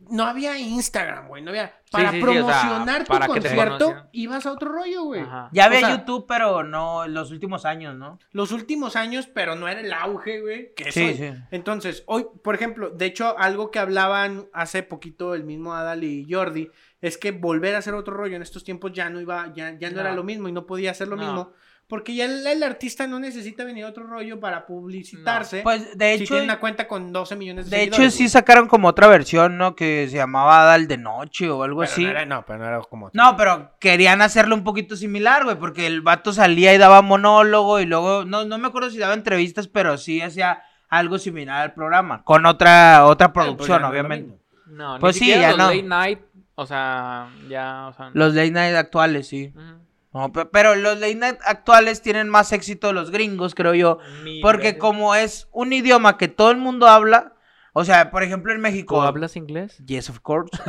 [0.09, 1.74] no había Instagram, güey, no había...
[1.91, 5.22] Para sí, sí, o sea, promocionar para tu concierto, ibas a otro rollo, güey.
[5.51, 8.18] Ya O había sea, YouTube, pero no en los últimos años, ¿no?
[8.32, 10.74] Los últimos años, pero no era el auge, güey.
[10.74, 11.32] Que Sí, sí.
[11.51, 16.26] Entonces, hoy, por ejemplo, de hecho, algo que hablaban hace poquito el mismo Adal y
[16.32, 19.78] Jordi, es que volver a hacer otro rollo en estos tiempos ya no iba, ya,
[19.78, 20.01] ya no, No.
[20.01, 21.24] era lo mismo y no podía hacer lo No.
[21.26, 21.53] mismo.
[21.92, 25.60] Porque ya el, el artista no necesita venir a otro rollo para publicitarse.
[25.62, 28.70] Pues de si hecho, tiene una cuenta con 12 millones de de hecho sí sacaron
[28.70, 29.76] como otra versión, ¿no?
[29.76, 32.06] Que se llamaba Adal de noche o algo Pero así.
[32.06, 33.10] No, era- no, pero no era como...
[33.12, 37.82] No, pero querían hacerlo un poquito similar, güey, porque el vato salía y daba monólogo
[37.82, 41.74] y luego, no, no me acuerdo si daba entrevistas, pero sí hacía algo similar al
[41.74, 44.39] programa, con otra, otra pues, producción, obviamente.
[44.68, 45.66] No, Pues ni sí, ya los no.
[45.66, 46.20] late night,
[46.56, 48.12] o sea, ya, o sea...
[48.14, 49.52] Los late night actuales, sí.
[49.54, 49.80] Ujú.
[50.14, 53.99] No, pe- pero los late night actuales tienen más éxito los gringos, creo yo,
[54.41, 57.34] porque como es un idioma que todo el mundo habla,
[57.74, 58.95] o sea, por ejemplo en México...
[58.95, 59.78] ¿Tú hablas inglés?
[59.86, 60.51] Yes, of course.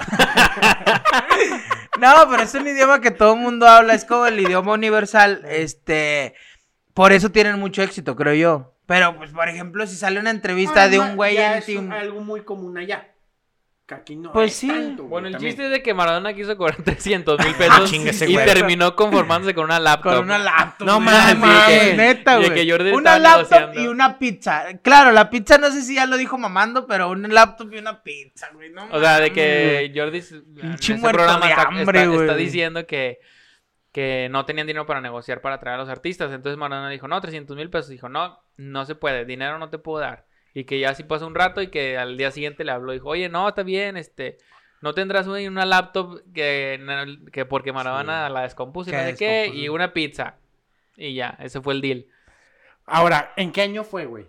[2.01, 5.43] no, pero es un idioma que todo el mundo habla, es como el idioma universal,
[5.49, 6.35] este,
[6.95, 8.75] por eso tienen mucho éxito, creo yo.
[8.87, 11.93] Pero, pues, por ejemplo, si sale una entrevista de Además, un güey ya en es
[11.93, 13.12] algo muy común allá.
[13.95, 14.69] Que aquí no Pues es sí.
[14.69, 15.51] tanto, güey, Bueno, el también.
[15.53, 18.47] chiste es de que Maradona quiso cobrar 300 mil pesos chingue ese y güey.
[18.47, 20.15] terminó conformándose con una laptop.
[20.17, 20.87] con una laptop.
[20.87, 22.55] No mames, neta, güey.
[22.55, 23.81] que Jordi Una laptop negociando.
[23.81, 24.65] y una pizza.
[24.83, 28.03] Claro, la pizza no sé si ya lo dijo mamando, pero una laptop y una
[28.03, 28.71] pizza, güey.
[28.71, 30.19] No O sea, de que Jordi
[30.63, 33.19] en ese programa de está, hambre, está- está diciendo que,
[33.93, 36.33] que no tenían dinero para negociar para traer a los artistas.
[36.33, 37.89] Entonces Maradona dijo, no, 300 mil pesos.
[37.91, 40.27] Dijo, no, no se puede, dinero no te puedo dar.
[40.55, 42.93] Y que ya así pasó un rato y que al día siguiente le habló.
[42.93, 44.39] Dijo, oye, no, está bien, este...
[44.83, 46.85] No tendrás una, una laptop que,
[47.33, 50.35] que porque Maradona la descompuso y no sé qué, y una pizza.
[50.97, 52.07] Y ya, ese fue el deal.
[52.85, 54.27] Ahora, ¿en qué año fue, güey?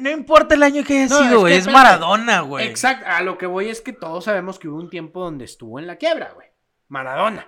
[0.00, 1.72] No importa el año que haya No, sido, es que.
[1.72, 2.66] Maradona, güey.
[2.66, 5.78] Exacto, a lo que voy es que todos sabemos que hubo un tiempo donde estuvo
[5.78, 6.48] en la quiebra, güey.
[6.88, 7.46] Maradona.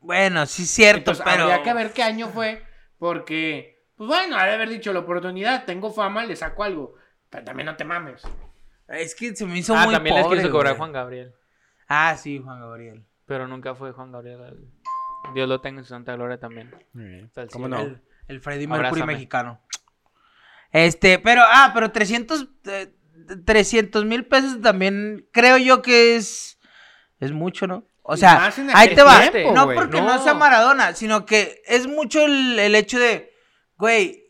[0.00, 1.44] Bueno, sí, cierto, Entonces, pero.
[1.44, 2.64] habría que ver qué año fue,
[2.98, 6.94] porque, pues bueno, ha de haber dicho la oportunidad, tengo fama, le saco algo.
[7.32, 8.22] Pero también no te mames.
[8.88, 10.78] Es que se me hizo Ah, muy también les pobre, quiso cobrar güey.
[10.78, 11.34] Juan Gabriel.
[11.88, 13.04] Ah, sí, Juan Gabriel.
[13.26, 14.40] Pero nunca fue Juan Gabriel.
[14.42, 14.68] el-
[15.34, 16.70] Dios lo tenga en su santa gloria también.
[16.94, 17.80] El ¿Cómo no?
[17.80, 19.12] El, el Freddie Mercury Abrázame.
[19.14, 19.60] mexicano.
[20.72, 22.94] Este, pero, ah, pero 300, eh,
[23.44, 26.58] 300 mil pesos también creo yo que es,
[27.20, 27.86] es mucho, ¿no?
[28.02, 29.30] O sea, ahí te va.
[29.30, 30.08] tiempo, no porque no.
[30.16, 30.22] No.
[30.22, 33.32] sea Maradona, sino que es mucho el, el hecho de,
[33.76, 34.21] güey,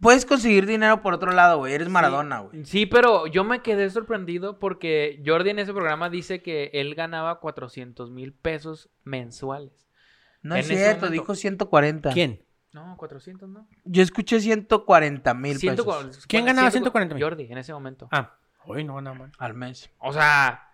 [0.00, 1.72] puedes conseguir dinero por otro lado, güey.
[1.74, 2.64] Eres Maradona, güey.
[2.64, 7.40] Sí, pero yo me quedé sorprendido porque Jordi en ese programa dice que él ganaba
[7.40, 9.86] 400 mil pesos mensuales.
[10.42, 11.10] No En es cierto, momento.
[11.10, 12.10] dijo 140.
[12.12, 12.44] ¿Quién?
[12.72, 13.66] No, 400 no.
[13.84, 17.22] Yo escuché 140 mil Ciento pesos ¿Quién ganaba ciento cua- 140,000?
[17.22, 18.08] Jordi, en ese momento.
[18.12, 18.36] Ah,
[18.66, 19.32] hoy no, nada más.
[19.38, 19.90] al mes.
[19.98, 20.67] O sea,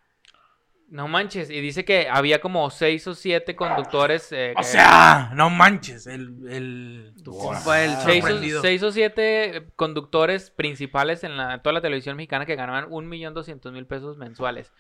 [0.95, 1.51] No manches.
[1.51, 4.31] Y dice que había como seis o siete conductores.
[4.31, 7.53] eh, O que- sea, no manches, el, el, tu Wow.
[7.55, 12.47] compa, el seis o, seis o siete conductores principales en la, toda la televisión mexicana
[12.47, 14.73] que ganaban un millón doscientos mil pesos mensuales.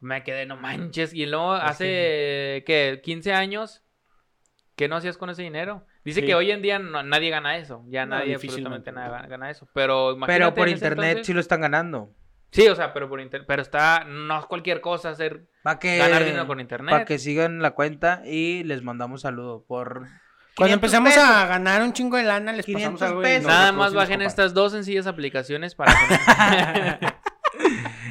[0.00, 1.12] Me quedé, no manches.
[1.12, 3.02] Y luego hace, ¿qué?
[3.04, 3.82] 15 años.
[4.76, 5.86] ¿Qué no hacías con ese dinero?
[6.06, 6.26] Dice Sí.
[6.26, 7.84] que hoy en día no- nadie gana eso.
[7.88, 9.68] Ya No, nadie absolutamente nada gana eso.
[9.74, 12.10] Pero Pero por internet entonces- sí lo están ganando.
[12.54, 13.46] Sí, o sea, pero por internet.
[13.48, 14.04] Pero está.
[14.04, 15.48] No es cualquier cosa hacer.
[15.80, 16.92] Que, Ganar dinero con internet.
[16.92, 20.06] Para que sigan la cuenta y les mandamos saludo por...
[20.56, 21.28] Cuando 500 empezamos pesos.
[21.28, 23.48] a ganar un chingo de lana, les 500 pasamos algo pesos.
[23.48, 25.92] Nada más bajen estas dos sencillas aplicaciones para.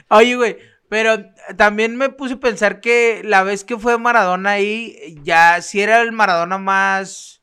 [0.09, 0.57] Oye, güey,
[0.89, 1.25] pero
[1.55, 6.01] también me puse a pensar que la vez que fue Maradona ahí, ya sí era
[6.01, 7.42] el Maradona más...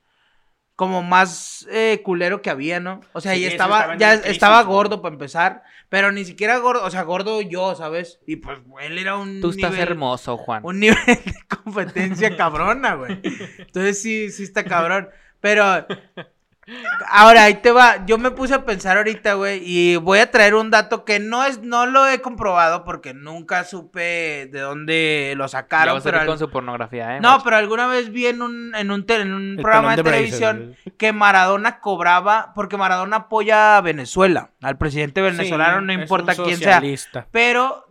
[0.80, 3.02] Como más eh, culero que había, ¿no?
[3.12, 4.68] O sea, Sí, ya estaba, ya crisis, estaba ¿no?
[4.70, 8.18] gordo para empezar, pero ni siquiera gordo, o sea, gordo yo, ¿sabes?
[8.26, 10.62] Y pues él era un Tú estás nivel- hermoso, Juan.
[10.64, 13.20] un nivel de competencia cabrona, güey.
[13.58, 15.10] Entonces sí, sí está cabrón.
[15.40, 15.86] Pero
[17.08, 18.04] ahora ahí te va.
[18.06, 21.44] Yo me puse a pensar ahorita, güey, y voy a traer un dato que no
[21.44, 25.94] es, no lo he comprobado porque nunca supe de dónde lo sacaron.
[25.94, 27.20] vas a Pero salir al- con su pornografía, ¿eh?
[27.20, 27.44] No, macho?
[27.44, 30.76] pero alguna vez vi en un, en un, te- en un El programa de televisión
[30.98, 36.34] que Maradona cobraba, porque Maradona apoya a Venezuela, al presidente venezolano, Sí, no es importa
[36.38, 36.80] un quién sea.
[37.30, 37.86] Pero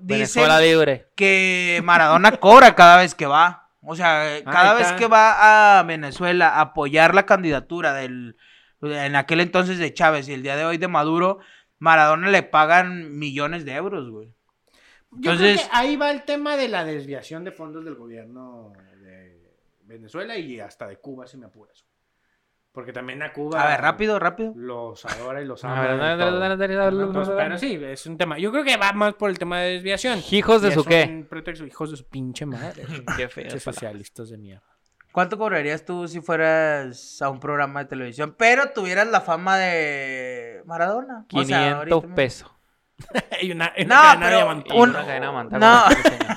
[0.62, 1.08] libre.
[1.16, 3.68] que Maradona cobra cada vez que va.
[3.82, 8.36] O sea, cada vez que va a Venezuela a apoyar la candidatura del
[8.82, 11.40] en aquel entonces de Chávez y el día de hoy de Maduro,
[11.80, 14.34] Maradona le pagan millones de euros, güey.
[15.12, 18.74] Yo Entonces- creo que ahí va el tema de la desviación de fondos del gobierno
[19.02, 19.42] de
[19.84, 21.84] Venezuela y hasta de Cuba, si me apuras.
[22.72, 23.64] Porque también a Cuba.
[23.64, 24.54] A ver, rápido, rápido.
[24.56, 25.88] Los adora y los ama.
[27.36, 28.38] pero sí, es un tema.
[28.38, 30.22] Yo creo que va más por el tema de desviación.
[30.32, 31.06] Hijos de Y su es qué.
[31.10, 32.84] un pretexto, hijos de su pinche madre.
[33.18, 33.44] Qué feo.
[33.46, 34.64] Pinches socialistas de mierda.
[35.12, 40.62] ¿Cuánto cobrarías tú si fueras a un programa de televisión, pero tuvieras la fama de
[40.66, 41.26] Maradona?
[41.34, 42.16] O sea, 500 ahorita mismo.
[42.16, 42.52] pesos.
[43.52, 45.96] Una, No, cadena pero un- Una cadena mantada no.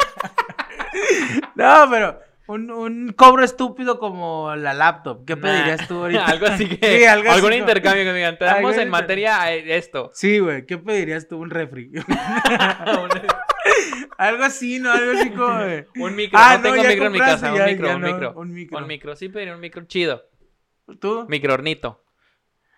[1.54, 5.24] No, pero un, un cobro estúpido como la laptop.
[5.26, 6.24] ¿Qué Nah, pedirías tú ahorita?
[6.24, 6.98] algo así que.
[6.98, 8.38] Sí, algo así algún como- intercambio que me digan.
[8.38, 10.10] Te damos en materia eh, esto.
[10.14, 10.64] Sí, güey.
[10.66, 11.38] ¿Qué pedirías tú?
[11.38, 11.90] Un refri.
[14.18, 14.92] Algo así, ¿no?
[14.92, 15.58] Algo así como.
[15.64, 16.38] de- Un micro.
[16.40, 17.54] Ah, no no, tengo ya micro en mi casa.
[17.54, 18.32] ya- un micro, un no, micro.
[18.36, 18.78] un micro.
[18.78, 19.16] Un micro.
[19.16, 20.22] Sí, pero un micro chido.
[21.00, 21.26] ¿Tú?
[21.28, 22.04] Micro hornito.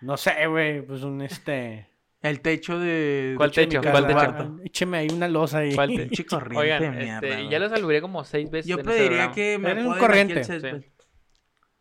[0.01, 1.89] No sé, güey, pues un este.
[2.21, 3.35] El techo de.
[3.37, 3.81] ¿Cuál de techo?
[3.83, 4.57] ¿Cuál techo?
[4.65, 5.75] Écheme ahí una losa ahí.
[5.75, 8.67] ¿Cuál te- Pinche corriente Oigan, este, mierda, ya lo saludé como seis veces.
[8.69, 10.33] Yo en este pediría que me un corriente.
[10.33, 10.85] aquí el césped.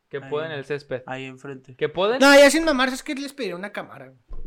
[0.09, 0.29] Que Ahí.
[0.29, 1.01] pueden el césped.
[1.07, 1.75] Ahí enfrente.
[1.75, 2.19] Que pueden.
[2.19, 4.07] No, ya sin mamar, es que les pediría una cámara.
[4.29, 4.43] güey.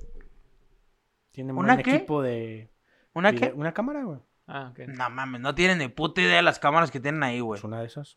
[1.33, 1.97] Tiene un ¿Una qué?
[1.97, 2.71] equipo de.
[3.13, 3.53] ¿Una qué?
[3.55, 4.21] Una cámara, güey.
[4.49, 4.81] Ah, ok.
[4.89, 7.61] No mames, no tienen ni puta idea de las cámaras que tienen ahí, güey.
[7.61, 8.17] Pues una de esas.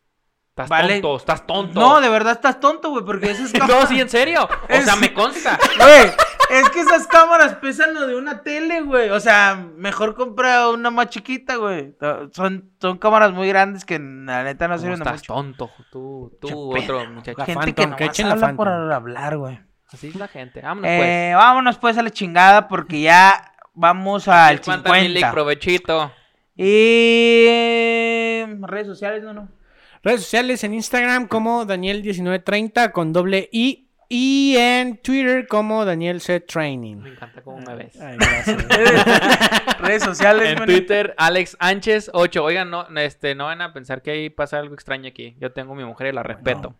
[0.50, 0.94] Estás Vale.
[1.00, 1.80] tonto, estás tonto.
[1.80, 3.82] No, de verdad estás tonto, güey, porque esas cámaras.
[3.82, 4.44] No, sí, en serio.
[4.44, 5.58] O Es- sea, me consta.
[5.78, 6.10] Güey,
[6.62, 9.10] es que esas cámaras pesan lo de una tele, güey.
[9.10, 11.94] O sea, mejor compra una más chiquita, güey.
[12.32, 15.34] Son, son cámaras muy grandes que la neta no ¿Cómo sirven de estás mucho.
[15.34, 15.70] tonto?
[15.92, 17.38] Tú, tú, otro muchacho.
[17.38, 19.60] La Gente Phantom, que que nomás echen la habla por hablar, güey.
[19.92, 20.60] Así es la gente.
[20.60, 21.00] Vámonos, pues.
[21.08, 25.30] Eh, vámonos pues a la chingada porque ya vamos al Levanta mi link, 50.
[25.32, 26.12] provechito.
[26.62, 29.48] Y redes sociales, no, no.
[30.02, 33.86] Redes sociales en Instagram como Daniel1930 con doble I.
[34.10, 36.40] Y en Twitter como Daniel C.
[36.40, 36.96] Training.
[36.96, 37.98] Me encanta cómo me ves.
[37.98, 38.68] Ay, gracias.
[39.78, 40.66] redes sociales, En.
[40.66, 42.44] Twitter, Alex Ánchez 8.
[42.44, 45.36] Oigan, no, este, no van a pensar que ahí pasa algo extraño aquí.
[45.38, 46.74] Yo tengo mi mujer y la respeto.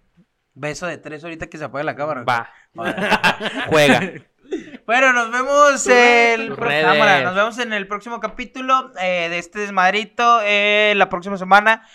[0.52, 2.24] Beso de tres ahorita que se apague la cámara.
[2.24, 2.50] Va.
[3.68, 4.12] Juega.
[4.86, 10.40] Bueno, nos vemos el cámara, nos vemos en el próximo capítulo eh, de este desmadrito
[10.42, 11.86] eh, la próxima semana.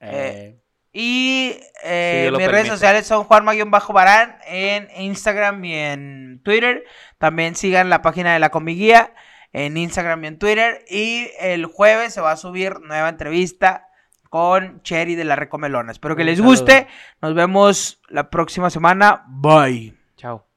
[0.00, 0.60] Eh,
[0.92, 6.84] Y eh, lo mis redes sociales son Juanma-Barán en Instagram y en Twitter.
[7.18, 9.12] También sigan la página de la Comiguía
[9.52, 10.84] en Instagram y en Twitter.
[10.88, 13.88] Y el jueves se va a subir nueva entrevista
[14.30, 15.90] con Cherry de la Recomelona.
[15.90, 16.86] Espero que les guste.
[17.20, 19.24] Nos vemos la próxima semana.
[19.26, 19.94] Bye.
[20.16, 20.53] Chao.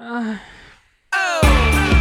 [0.00, 0.38] Uh.
[1.12, 1.99] Oh.